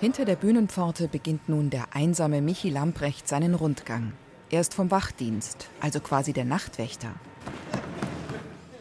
Hinter 0.00 0.24
der 0.24 0.36
Bühnenpforte 0.36 1.08
beginnt 1.08 1.48
nun 1.48 1.70
der 1.70 1.94
einsame 1.94 2.40
Michi 2.40 2.70
Lamprecht 2.70 3.28
seinen 3.28 3.54
Rundgang. 3.54 4.12
Er 4.50 4.60
ist 4.60 4.74
vom 4.74 4.90
Wachdienst, 4.90 5.68
also 5.80 6.00
quasi 6.00 6.32
der 6.32 6.44
Nachtwächter. 6.44 7.14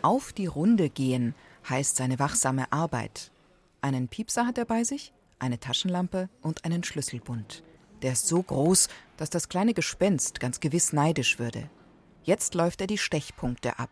Auf 0.03 0.33
die 0.33 0.47
Runde 0.47 0.89
gehen 0.89 1.33
heißt 1.69 1.95
seine 1.95 2.19
wachsame 2.19 2.69
Arbeit. 2.73 3.31
Einen 3.79 4.09
Piepser 4.09 4.45
hat 4.45 4.57
er 4.57 4.65
bei 4.65 4.83
sich, 4.83 5.13
eine 5.39 5.61
Taschenlampe 5.61 6.27
und 6.41 6.65
einen 6.65 6.83
Schlüsselbund. 6.83 7.63
Der 8.01 8.11
ist 8.11 8.27
so 8.27 8.43
groß, 8.43 8.89
dass 9.15 9.29
das 9.29 9.47
kleine 9.47 9.73
Gespenst 9.73 10.41
ganz 10.41 10.59
gewiss 10.59 10.91
neidisch 10.91 11.39
würde. 11.39 11.69
Jetzt 12.25 12.53
läuft 12.53 12.81
er 12.81 12.87
die 12.87 12.97
Stechpunkte 12.97 13.79
ab. 13.79 13.89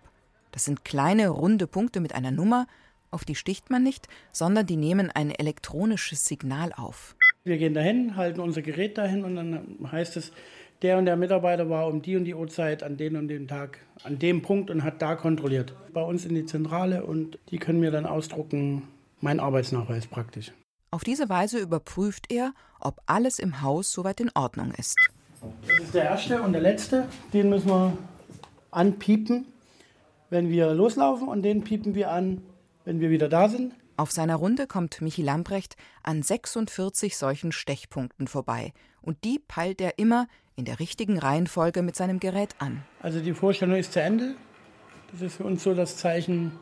Das 0.51 0.65
sind 0.65 0.83
kleine, 0.83 1.29
runde 1.29 1.65
Punkte 1.65 2.01
mit 2.01 2.13
einer 2.13 2.31
Nummer, 2.31 2.67
auf 3.09 3.23
die 3.23 3.35
sticht 3.35 3.69
man 3.69 3.83
nicht, 3.83 4.09
sondern 4.33 4.65
die 4.65 4.75
nehmen 4.75 5.11
ein 5.11 5.31
elektronisches 5.31 6.25
Signal 6.25 6.73
auf. 6.73 7.15
Wir 7.45 7.57
gehen 7.57 7.73
dahin, 7.73 8.17
halten 8.17 8.41
unser 8.41 8.61
Gerät 8.61 8.97
dahin 8.97 9.23
und 9.23 9.37
dann 9.37 9.77
heißt 9.89 10.17
es, 10.17 10.33
der 10.81 10.97
und 10.97 11.05
der 11.05 11.15
Mitarbeiter 11.15 11.69
war 11.69 11.87
um 11.87 12.01
die 12.01 12.15
und 12.15 12.25
die 12.25 12.33
Uhrzeit 12.33 12.83
an 12.83 12.97
den 12.97 13.15
und 13.15 13.27
dem 13.27 13.47
Tag 13.47 13.79
an 14.03 14.17
dem 14.17 14.41
Punkt 14.41 14.69
und 14.69 14.83
hat 14.83 15.01
da 15.01 15.15
kontrolliert. 15.15 15.73
Bei 15.93 16.01
uns 16.01 16.25
in 16.25 16.33
die 16.33 16.45
Zentrale 16.45 17.05
und 17.05 17.37
die 17.49 17.57
können 17.57 17.79
mir 17.79 17.91
dann 17.91 18.05
ausdrucken, 18.05 18.83
mein 19.19 19.39
Arbeitsnachweis 19.39 20.07
praktisch. 20.07 20.51
Auf 20.89 21.03
diese 21.03 21.29
Weise 21.29 21.59
überprüft 21.59 22.31
er, 22.31 22.53
ob 22.79 23.01
alles 23.05 23.39
im 23.39 23.61
Haus 23.61 23.91
soweit 23.91 24.19
in 24.19 24.31
Ordnung 24.33 24.73
ist. 24.77 24.97
Das 25.67 25.79
ist 25.79 25.93
der 25.93 26.03
erste 26.03 26.41
und 26.41 26.53
der 26.53 26.61
letzte. 26.61 27.07
Den 27.33 27.49
müssen 27.49 27.69
wir 27.69 27.97
anpiepen, 28.71 29.45
wenn 30.29 30.49
wir 30.49 30.73
loslaufen 30.73 31.27
und 31.27 31.43
den 31.43 31.63
piepen 31.63 31.95
wir 31.95 32.11
an, 32.11 32.41
wenn 32.85 32.99
wir 32.99 33.09
wieder 33.09 33.29
da 33.29 33.49
sind. 33.49 33.73
Auf 33.97 34.11
seiner 34.11 34.35
Runde 34.35 34.65
kommt 34.65 35.01
Michi 35.01 35.21
Lamprecht 35.21 35.75
an 36.01 36.23
46 36.23 37.17
solchen 37.17 37.51
Stechpunkten 37.51 38.27
vorbei. 38.27 38.73
Und 39.01 39.23
die 39.23 39.39
peilt 39.39 39.81
er 39.81 39.97
immer 39.97 40.27
in 40.55 40.65
der 40.65 40.79
richtigen 40.79 41.17
Reihenfolge 41.17 41.81
mit 41.81 41.95
seinem 41.95 42.19
Gerät 42.19 42.55
an. 42.59 42.83
Also 43.01 43.19
die 43.19 43.33
Vorstellung 43.33 43.75
ist 43.75 43.93
zu 43.93 44.01
Ende. 44.01 44.35
Das 45.11 45.21
ist 45.21 45.35
für 45.35 45.43
uns 45.43 45.63
so 45.63 45.73
das 45.73 45.97
Zeichen, 45.97 46.53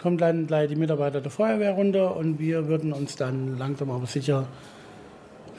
kommt 0.00 0.20
dann 0.20 0.46
gleich 0.46 0.68
die 0.68 0.76
Mitarbeiter 0.76 1.20
der 1.20 1.30
Feuerwehr 1.30 1.72
runter 1.72 2.16
und 2.16 2.38
wir 2.38 2.68
würden 2.68 2.92
uns 2.92 3.16
dann 3.16 3.58
langsam 3.58 3.90
aber 3.90 4.06
sicher 4.06 4.46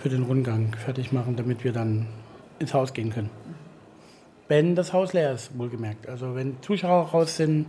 für 0.01 0.09
den 0.09 0.23
Rundgang 0.23 0.73
fertig 0.75 1.11
machen, 1.11 1.35
damit 1.35 1.63
wir 1.63 1.73
dann 1.73 2.07
ins 2.59 2.73
Haus 2.73 2.93
gehen 2.93 3.11
können. 3.11 3.29
Wenn 4.47 4.75
das 4.75 4.93
Haus 4.93 5.13
leer 5.13 5.33
ist, 5.33 5.57
wohlgemerkt. 5.57 6.07
Also 6.07 6.35
wenn 6.35 6.61
Zuschauer 6.61 7.09
raus 7.09 7.37
sind, 7.37 7.67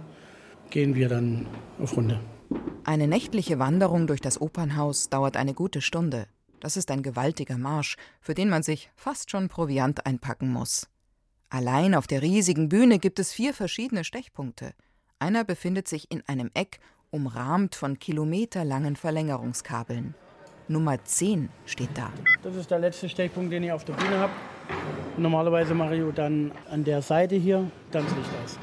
gehen 0.70 0.94
wir 0.94 1.08
dann 1.08 1.46
auf 1.82 1.96
Runde. 1.96 2.20
Eine 2.84 3.06
nächtliche 3.06 3.58
Wanderung 3.58 4.06
durch 4.06 4.20
das 4.20 4.40
Opernhaus 4.40 5.08
dauert 5.08 5.36
eine 5.36 5.54
gute 5.54 5.80
Stunde. 5.80 6.26
Das 6.60 6.76
ist 6.76 6.90
ein 6.90 7.02
gewaltiger 7.02 7.58
Marsch, 7.58 7.96
für 8.20 8.34
den 8.34 8.50
man 8.50 8.62
sich 8.62 8.90
fast 8.94 9.30
schon 9.30 9.48
Proviant 9.48 10.06
einpacken 10.06 10.52
muss. 10.52 10.88
Allein 11.48 11.94
auf 11.94 12.06
der 12.06 12.22
riesigen 12.22 12.68
Bühne 12.68 12.98
gibt 12.98 13.18
es 13.18 13.32
vier 13.32 13.54
verschiedene 13.54 14.04
Stechpunkte. 14.04 14.72
Einer 15.18 15.42
befindet 15.42 15.88
sich 15.88 16.10
in 16.10 16.22
einem 16.28 16.50
Eck, 16.54 16.78
umrahmt 17.10 17.74
von 17.74 17.98
kilometerlangen 17.98 18.94
Verlängerungskabeln. 18.94 20.14
Nummer 20.68 21.02
10 21.02 21.48
steht 21.66 21.90
da. 21.94 22.12
Das 22.42 22.54
ist 22.54 22.70
der 22.70 22.78
letzte 22.78 23.08
Stechpunkt, 23.08 23.52
den 23.52 23.64
ich 23.64 23.72
auf 23.72 23.84
der 23.84 23.94
Bühne 23.94 24.18
habe. 24.18 24.32
Normalerweise 25.16 25.74
mache 25.74 25.96
ich 25.96 26.14
dann 26.14 26.52
an 26.70 26.84
der 26.84 27.02
Seite 27.02 27.34
hier 27.34 27.70
dann 27.90 28.04
das 28.04 28.14
Licht 28.14 28.30
aus. 28.44 28.58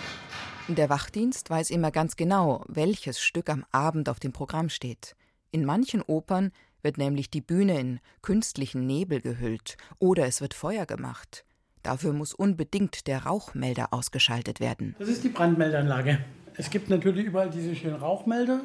Der 0.70 0.90
Wachdienst 0.90 1.50
weiß 1.50 1.70
immer 1.70 1.92
ganz 1.92 2.16
genau, 2.16 2.64
welches 2.68 3.20
Stück 3.20 3.50
am 3.50 3.66
Abend 3.72 4.08
auf 4.08 4.20
dem 4.20 4.32
Programm 4.32 4.70
steht. 4.70 5.16
In 5.52 5.66
manchen 5.66 6.02
Opern 6.02 6.52
wird 6.82 6.98
nämlich 6.98 7.30
die 7.30 7.42
Bühne 7.42 7.80
in 7.80 8.00
künstlichen 8.22 8.86
Nebel 8.86 9.22
gehüllt 9.22 9.78
oder 10.00 10.26
es 10.26 10.42
wird 10.42 10.54
Feuer 10.54 10.86
gemacht. 10.86 11.46
Dafür 11.84 12.14
muss 12.14 12.34
unbedingt 12.34 13.08
der 13.08 13.24
Rauchmelder 13.24 13.94
ausgeschaltet 13.94 14.60
werden. 14.60 14.96
Das 15.00 15.10
ist 15.10 15.24
die 15.24 15.30
Brandmeldanlage. 15.30 16.20
Es 16.56 16.70
gibt 16.70 16.90
natürlich 16.90 17.26
überall 17.26 17.50
diese 17.50 17.76
schönen 17.76 17.96
Rauchmelder. 17.96 18.62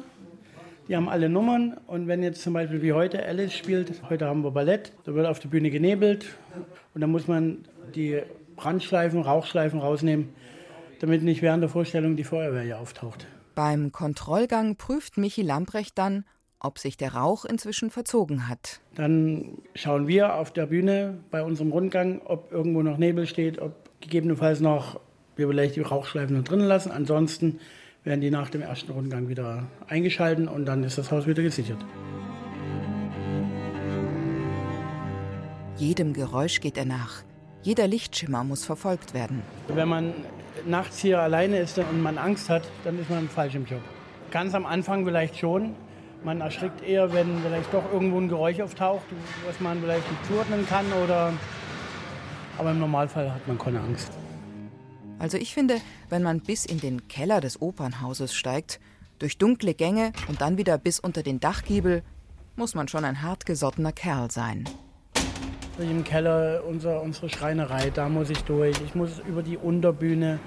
Die 0.87 0.95
haben 0.95 1.07
alle 1.07 1.29
Nummern 1.29 1.77
und 1.87 2.07
wenn 2.07 2.23
jetzt 2.23 2.41
zum 2.41 2.53
Beispiel 2.53 2.81
wie 2.81 2.91
heute 2.91 3.25
Alice 3.25 3.53
spielt, 3.53 4.01
heute 4.09 4.25
haben 4.25 4.43
wir 4.43 4.51
Ballett, 4.51 4.91
da 5.05 5.13
wird 5.13 5.25
auf 5.25 5.39
der 5.39 5.47
Bühne 5.47 5.69
genebelt 5.69 6.25
und 6.93 6.99
dann 6.99 7.11
muss 7.11 7.27
man 7.27 7.65
die 7.95 8.21
Brandschleifen, 8.57 9.21
Rauchschleifen 9.21 9.79
rausnehmen, 9.79 10.29
damit 10.99 11.23
nicht 11.23 11.41
während 11.41 11.63
der 11.63 11.69
Vorstellung 11.69 12.17
die 12.17 12.25
Feuerwehr 12.25 12.63
hier 12.63 12.79
auftaucht. 12.79 13.27
Beim 13.55 13.91
Kontrollgang 13.91 14.75
prüft 14.75 15.17
Michi 15.17 15.41
Lamprecht 15.41 15.97
dann, 15.97 16.25
ob 16.63 16.79
sich 16.79 16.97
der 16.97 17.13
Rauch 17.13 17.45
inzwischen 17.45 17.91
verzogen 17.91 18.49
hat. 18.49 18.79
Dann 18.95 19.59
schauen 19.75 20.07
wir 20.07 20.35
auf 20.35 20.51
der 20.51 20.65
Bühne 20.65 21.19
bei 21.29 21.43
unserem 21.43 21.71
Rundgang, 21.71 22.21
ob 22.25 22.51
irgendwo 22.51 22.81
noch 22.81 22.97
Nebel 22.97 23.27
steht, 23.27 23.59
ob 23.59 23.73
gegebenenfalls 24.01 24.59
noch 24.59 24.99
wir 25.35 25.47
vielleicht 25.47 25.75
die 25.75 25.81
Rauchschleifen 25.81 26.37
noch 26.37 26.43
drinnen 26.43 26.65
lassen. 26.65 26.91
Ansonsten 26.91 27.59
werden 28.03 28.21
die 28.21 28.31
nach 28.31 28.49
dem 28.49 28.61
ersten 28.61 28.91
Rundgang 28.91 29.29
wieder 29.29 29.67
eingeschalten 29.87 30.47
und 30.47 30.65
dann 30.65 30.83
ist 30.83 30.97
das 30.97 31.11
Haus 31.11 31.27
wieder 31.27 31.43
gesichert. 31.43 31.83
Jedem 35.77 36.13
Geräusch 36.13 36.61
geht 36.61 36.77
er 36.77 36.85
nach. 36.85 37.23
Jeder 37.61 37.87
Lichtschimmer 37.87 38.43
muss 38.43 38.65
verfolgt 38.65 39.13
werden. 39.13 39.41
Wenn 39.67 39.87
man 39.87 40.13
nachts 40.65 40.99
hier 40.99 41.19
alleine 41.19 41.59
ist 41.59 41.77
und 41.77 42.01
man 42.01 42.17
Angst 42.17 42.49
hat, 42.49 42.63
dann 42.83 42.99
ist 42.99 43.09
man 43.09 43.27
falsch 43.27 43.55
im 43.55 43.65
Job. 43.65 43.81
Ganz 44.31 44.53
am 44.53 44.65
Anfang 44.65 45.05
vielleicht 45.05 45.37
schon. 45.37 45.75
Man 46.23 46.39
erschrickt 46.39 46.81
eher, 46.81 47.13
wenn 47.13 47.41
vielleicht 47.41 47.73
doch 47.73 47.83
irgendwo 47.91 48.17
ein 48.17 48.29
Geräusch 48.29 48.61
auftaucht, 48.61 49.05
was 49.45 49.59
man 49.59 49.81
vielleicht 49.81 50.09
nicht 50.09 50.25
zuordnen 50.25 50.65
kann. 50.67 50.85
Oder 51.03 51.33
aber 52.57 52.71
im 52.71 52.79
Normalfall 52.79 53.33
hat 53.33 53.45
man 53.47 53.57
keine 53.57 53.81
Angst. 53.81 54.11
Also 55.19 55.37
ich 55.37 55.53
finde, 55.53 55.77
wenn 56.09 56.23
man 56.23 56.39
bis 56.39 56.65
in 56.65 56.79
den 56.79 57.07
Keller 57.07 57.41
des 57.41 57.61
Opernhauses 57.61 58.33
steigt, 58.33 58.79
durch 59.19 59.37
dunkle 59.37 59.73
Gänge 59.73 60.11
und 60.27 60.41
dann 60.41 60.57
wieder 60.57 60.77
bis 60.77 60.99
unter 60.99 61.23
den 61.23 61.39
Dachgiebel, 61.39 62.03
muss 62.55 62.75
man 62.75 62.87
schon 62.87 63.05
ein 63.05 63.21
hartgesottener 63.21 63.91
Kerl 63.91 64.31
sein. 64.31 64.65
Im 65.79 66.03
Keller 66.03 66.63
unser, 66.67 67.01
unsere 67.01 67.29
Schreinerei, 67.29 67.89
da 67.89 68.07
muss 68.07 68.29
ich 68.29 68.43
durch. 68.43 68.79
Ich 68.85 68.95
muss 68.95 69.19
über 69.27 69.43
die 69.43 69.57
Unterbühne. 69.57 70.39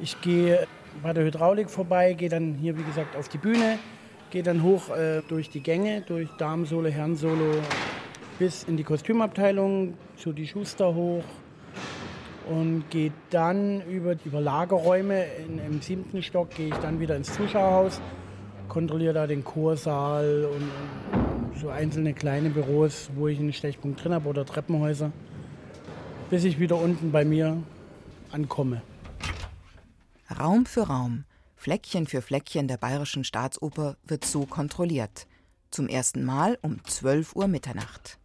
Ich 0.00 0.20
gehe 0.22 0.66
bei 1.02 1.12
der 1.12 1.24
Hydraulik 1.24 1.70
vorbei, 1.70 2.14
gehe 2.14 2.28
dann 2.28 2.54
hier, 2.54 2.78
wie 2.78 2.82
gesagt, 2.82 3.14
auf 3.16 3.28
die 3.28 3.38
Bühne, 3.38 3.78
gehe 4.34 4.42
dann 4.42 4.64
hoch 4.64 4.90
äh, 4.90 5.22
durch 5.28 5.48
die 5.48 5.60
Gänge, 5.60 6.00
durch 6.00 6.28
Damensolo, 6.38 6.88
Herrensolo, 6.88 7.62
bis 8.40 8.64
in 8.64 8.76
die 8.76 8.82
Kostümabteilung, 8.82 9.94
zu 10.16 10.32
die 10.32 10.48
Schuster 10.48 10.92
hoch, 10.92 11.22
und 12.50 12.82
gehe 12.90 13.12
dann 13.30 13.80
über, 13.82 14.16
über 14.24 14.40
Lagerräume 14.40 15.24
in, 15.36 15.60
im 15.60 15.80
siebten 15.80 16.20
Stock, 16.20 16.50
gehe 16.50 16.66
ich 16.66 16.74
dann 16.74 16.98
wieder 16.98 17.14
ins 17.14 17.32
Zuschauerhaus, 17.32 18.00
kontrolliere 18.66 19.14
da 19.14 19.28
den 19.28 19.44
Chorsaal 19.44 20.48
und 20.52 21.60
so 21.60 21.68
einzelne 21.68 22.12
kleine 22.12 22.50
Büros, 22.50 23.10
wo 23.14 23.28
ich 23.28 23.38
einen 23.38 23.52
Stechpunkt 23.52 24.02
drin 24.02 24.14
habe 24.14 24.28
oder 24.28 24.44
Treppenhäuser, 24.44 25.12
bis 26.28 26.42
ich 26.42 26.58
wieder 26.58 26.74
unten 26.74 27.12
bei 27.12 27.24
mir 27.24 27.62
ankomme. 28.32 28.82
Raum 30.36 30.66
für 30.66 30.88
Raum, 30.88 31.22
Fleckchen 31.64 32.06
für 32.06 32.20
Fleckchen 32.20 32.68
der 32.68 32.76
Bayerischen 32.76 33.24
Staatsoper 33.24 33.96
wird 34.04 34.26
so 34.26 34.44
kontrolliert. 34.44 35.26
Zum 35.70 35.88
ersten 35.88 36.22
Mal 36.22 36.58
um 36.60 36.84
12 36.84 37.34
Uhr 37.34 37.48
Mitternacht. 37.48 38.18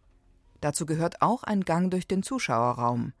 Dazu 0.60 0.84
gehört 0.84 1.22
auch 1.22 1.42
ein 1.42 1.62
Gang 1.62 1.90
durch 1.90 2.06
den 2.06 2.22
Zuschauerraum. 2.22 3.14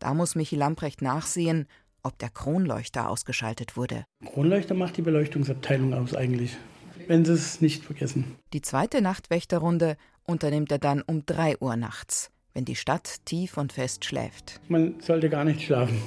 Da 0.00 0.14
muss 0.14 0.34
Michi 0.34 0.56
Lamprecht 0.56 1.00
nachsehen, 1.00 1.68
ob 2.02 2.18
der 2.18 2.30
Kronleuchter 2.30 3.08
ausgeschaltet 3.08 3.76
wurde. 3.76 4.04
Kronleuchter 4.24 4.74
macht 4.74 4.96
die 4.96 5.02
Beleuchtungsabteilung 5.02 5.94
aus 5.94 6.12
eigentlich, 6.12 6.56
wenn 7.06 7.24
Sie 7.24 7.34
es 7.34 7.60
nicht 7.60 7.84
vergessen. 7.84 8.34
Die 8.54 8.62
zweite 8.62 9.00
Nachtwächterrunde 9.00 9.96
unternimmt 10.24 10.72
er 10.72 10.80
dann 10.80 11.02
um 11.02 11.24
3 11.24 11.58
Uhr 11.60 11.76
nachts, 11.76 12.32
wenn 12.52 12.64
die 12.64 12.74
Stadt 12.74 13.24
tief 13.26 13.56
und 13.56 13.72
fest 13.72 14.04
schläft. 14.06 14.60
Man 14.66 14.98
sollte 14.98 15.30
gar 15.30 15.44
nicht 15.44 15.62
schlafen. 15.62 16.02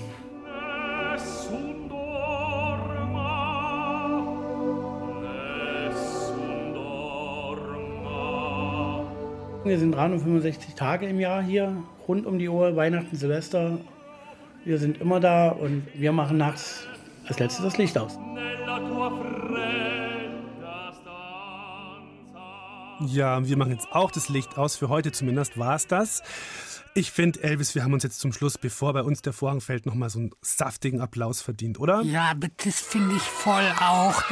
Wir 9.66 9.80
sind 9.80 9.94
365 9.94 10.76
Tage 10.76 11.08
im 11.08 11.20
Jahr 11.20 11.42
hier, 11.42 11.76
rund 12.08 12.28
um 12.28 12.38
die 12.38 12.48
Uhr, 12.48 12.76
Weihnachten, 12.76 13.16
Silvester. 13.16 13.80
Wir 14.64 14.78
sind 14.78 15.02
immer 15.02 15.20
da 15.20 15.50
und 15.50 15.88
wir 15.96 16.12
machen 16.12 16.38
nachts 16.38 16.86
als 17.28 17.40
letztes 17.40 17.64
das 17.64 17.78
Licht 17.80 17.98
aus. 17.98 18.20
Ja, 23.00 23.46
wir 23.46 23.58
machen 23.58 23.72
jetzt 23.72 23.92
auch 23.92 24.12
das 24.12 24.30
Licht 24.30 24.58
aus. 24.58 24.78
Für 24.78 24.90
heute 24.90 25.12
zumindest 25.12 25.58
war 25.58 25.76
es 25.76 25.88
das. 25.88 26.24
Ich 26.94 27.12
finde, 27.12 27.44
Elvis, 27.44 27.76
wir 27.76 27.84
haben 27.84 27.92
uns 27.92 28.04
jetzt 28.04 28.22
zum 28.22 28.32
Schluss, 28.32 28.58
bevor 28.58 28.94
bei 28.94 29.04
uns 29.04 29.22
der 29.22 29.34
Vorhang 29.34 29.60
fällt, 29.60 29.86
nochmal 29.86 30.10
so 30.10 30.20
einen 30.20 30.32
saftigen 30.42 31.02
Applaus 31.02 31.42
verdient, 31.42 31.78
oder? 31.78 32.02
Ja, 32.04 32.34
das 32.36 32.80
finde 32.80 33.18
ich 33.18 33.22
voll 33.22 33.70
auch. 33.82 34.24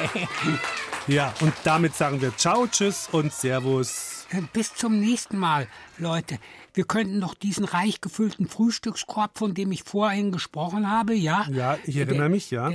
ja, 1.08 1.34
und 1.42 1.54
damit 1.66 1.94
sagen 1.96 2.22
wir 2.22 2.36
Ciao, 2.38 2.66
Tschüss 2.68 3.10
und 3.12 3.34
Servus. 3.34 4.28
Bis 4.54 4.74
zum 4.74 4.98
nächsten 4.98 5.38
Mal, 5.38 5.68
Leute. 5.98 6.40
Wir 6.74 6.86
könnten 6.86 7.22
doch 7.22 7.36
diesen 7.36 7.66
reich 7.66 8.02
gefüllten 8.02 8.48
Frühstückskorb, 8.48 9.38
von 9.38 9.54
dem 9.54 9.72
ich 9.72 9.84
vorhin 9.84 10.32
gesprochen 10.32 10.90
habe, 10.90 11.14
ja? 11.14 11.46
Ja, 11.52 11.78
ich 11.86 11.98
erinnere 11.98 12.30
mich, 12.30 12.50
ja. 12.50 12.72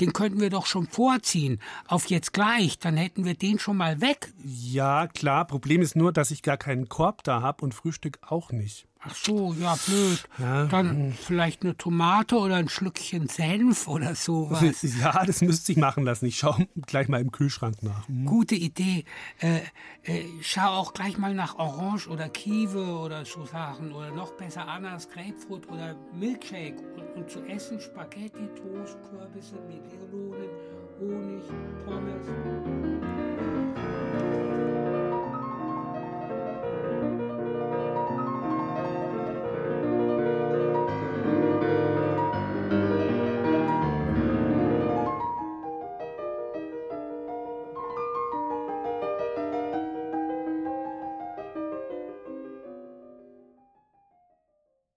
Den 0.00 0.12
könnten 0.12 0.40
wir 0.40 0.50
doch 0.50 0.66
schon 0.66 0.86
vorziehen. 0.86 1.60
Auf 1.86 2.06
jetzt 2.06 2.32
gleich, 2.32 2.78
dann 2.78 2.96
hätten 2.96 3.24
wir 3.24 3.34
den 3.34 3.58
schon 3.58 3.76
mal 3.76 4.00
weg. 4.00 4.32
Ja, 4.44 5.06
klar. 5.06 5.46
Problem 5.46 5.82
ist 5.82 5.96
nur, 5.96 6.12
dass 6.12 6.30
ich 6.30 6.42
gar 6.42 6.56
keinen 6.56 6.88
Korb 6.88 7.22
da 7.24 7.40
habe 7.40 7.64
und 7.64 7.74
Frühstück 7.74 8.18
auch 8.22 8.50
nicht. 8.52 8.87
Ach 9.00 9.14
so, 9.14 9.54
ja, 9.54 9.76
blöd. 9.86 10.24
Ja. 10.38 10.66
Dann 10.66 11.12
vielleicht 11.12 11.62
eine 11.62 11.76
Tomate 11.76 12.36
oder 12.36 12.56
ein 12.56 12.68
Schlückchen 12.68 13.28
Senf 13.28 13.86
oder 13.86 14.14
sowas. 14.14 14.58
Ja, 14.98 15.24
das 15.24 15.40
müsste 15.40 15.72
ich 15.72 15.78
machen 15.78 16.04
lassen. 16.04 16.26
Ich 16.26 16.38
schaue 16.38 16.66
gleich 16.86 17.08
mal 17.08 17.20
im 17.20 17.30
Kühlschrank 17.30 17.82
nach. 17.82 18.08
Mhm. 18.08 18.26
Gute 18.26 18.54
Idee. 18.56 19.04
Äh, 19.38 19.58
äh, 20.02 20.24
schau 20.40 20.68
auch 20.68 20.92
gleich 20.94 21.16
mal 21.18 21.34
nach 21.34 21.56
Orange 21.58 22.08
oder 22.08 22.28
Kiwe 22.28 22.98
oder 22.98 23.24
so 23.24 23.44
Sachen. 23.46 23.92
Oder 23.92 24.10
noch 24.10 24.32
besser 24.32 24.66
Ananas, 24.66 25.08
Grapefruit 25.08 25.68
oder 25.68 25.94
Milkshake. 26.12 26.76
Und, 26.96 27.22
und 27.22 27.30
zu 27.30 27.44
essen 27.44 27.80
Spaghetti, 27.80 28.48
Toast, 28.56 28.98
Kürbisse, 29.10 29.56
Melonen, 29.68 30.48
Honig, 31.00 31.44
Pommes. 31.84 32.77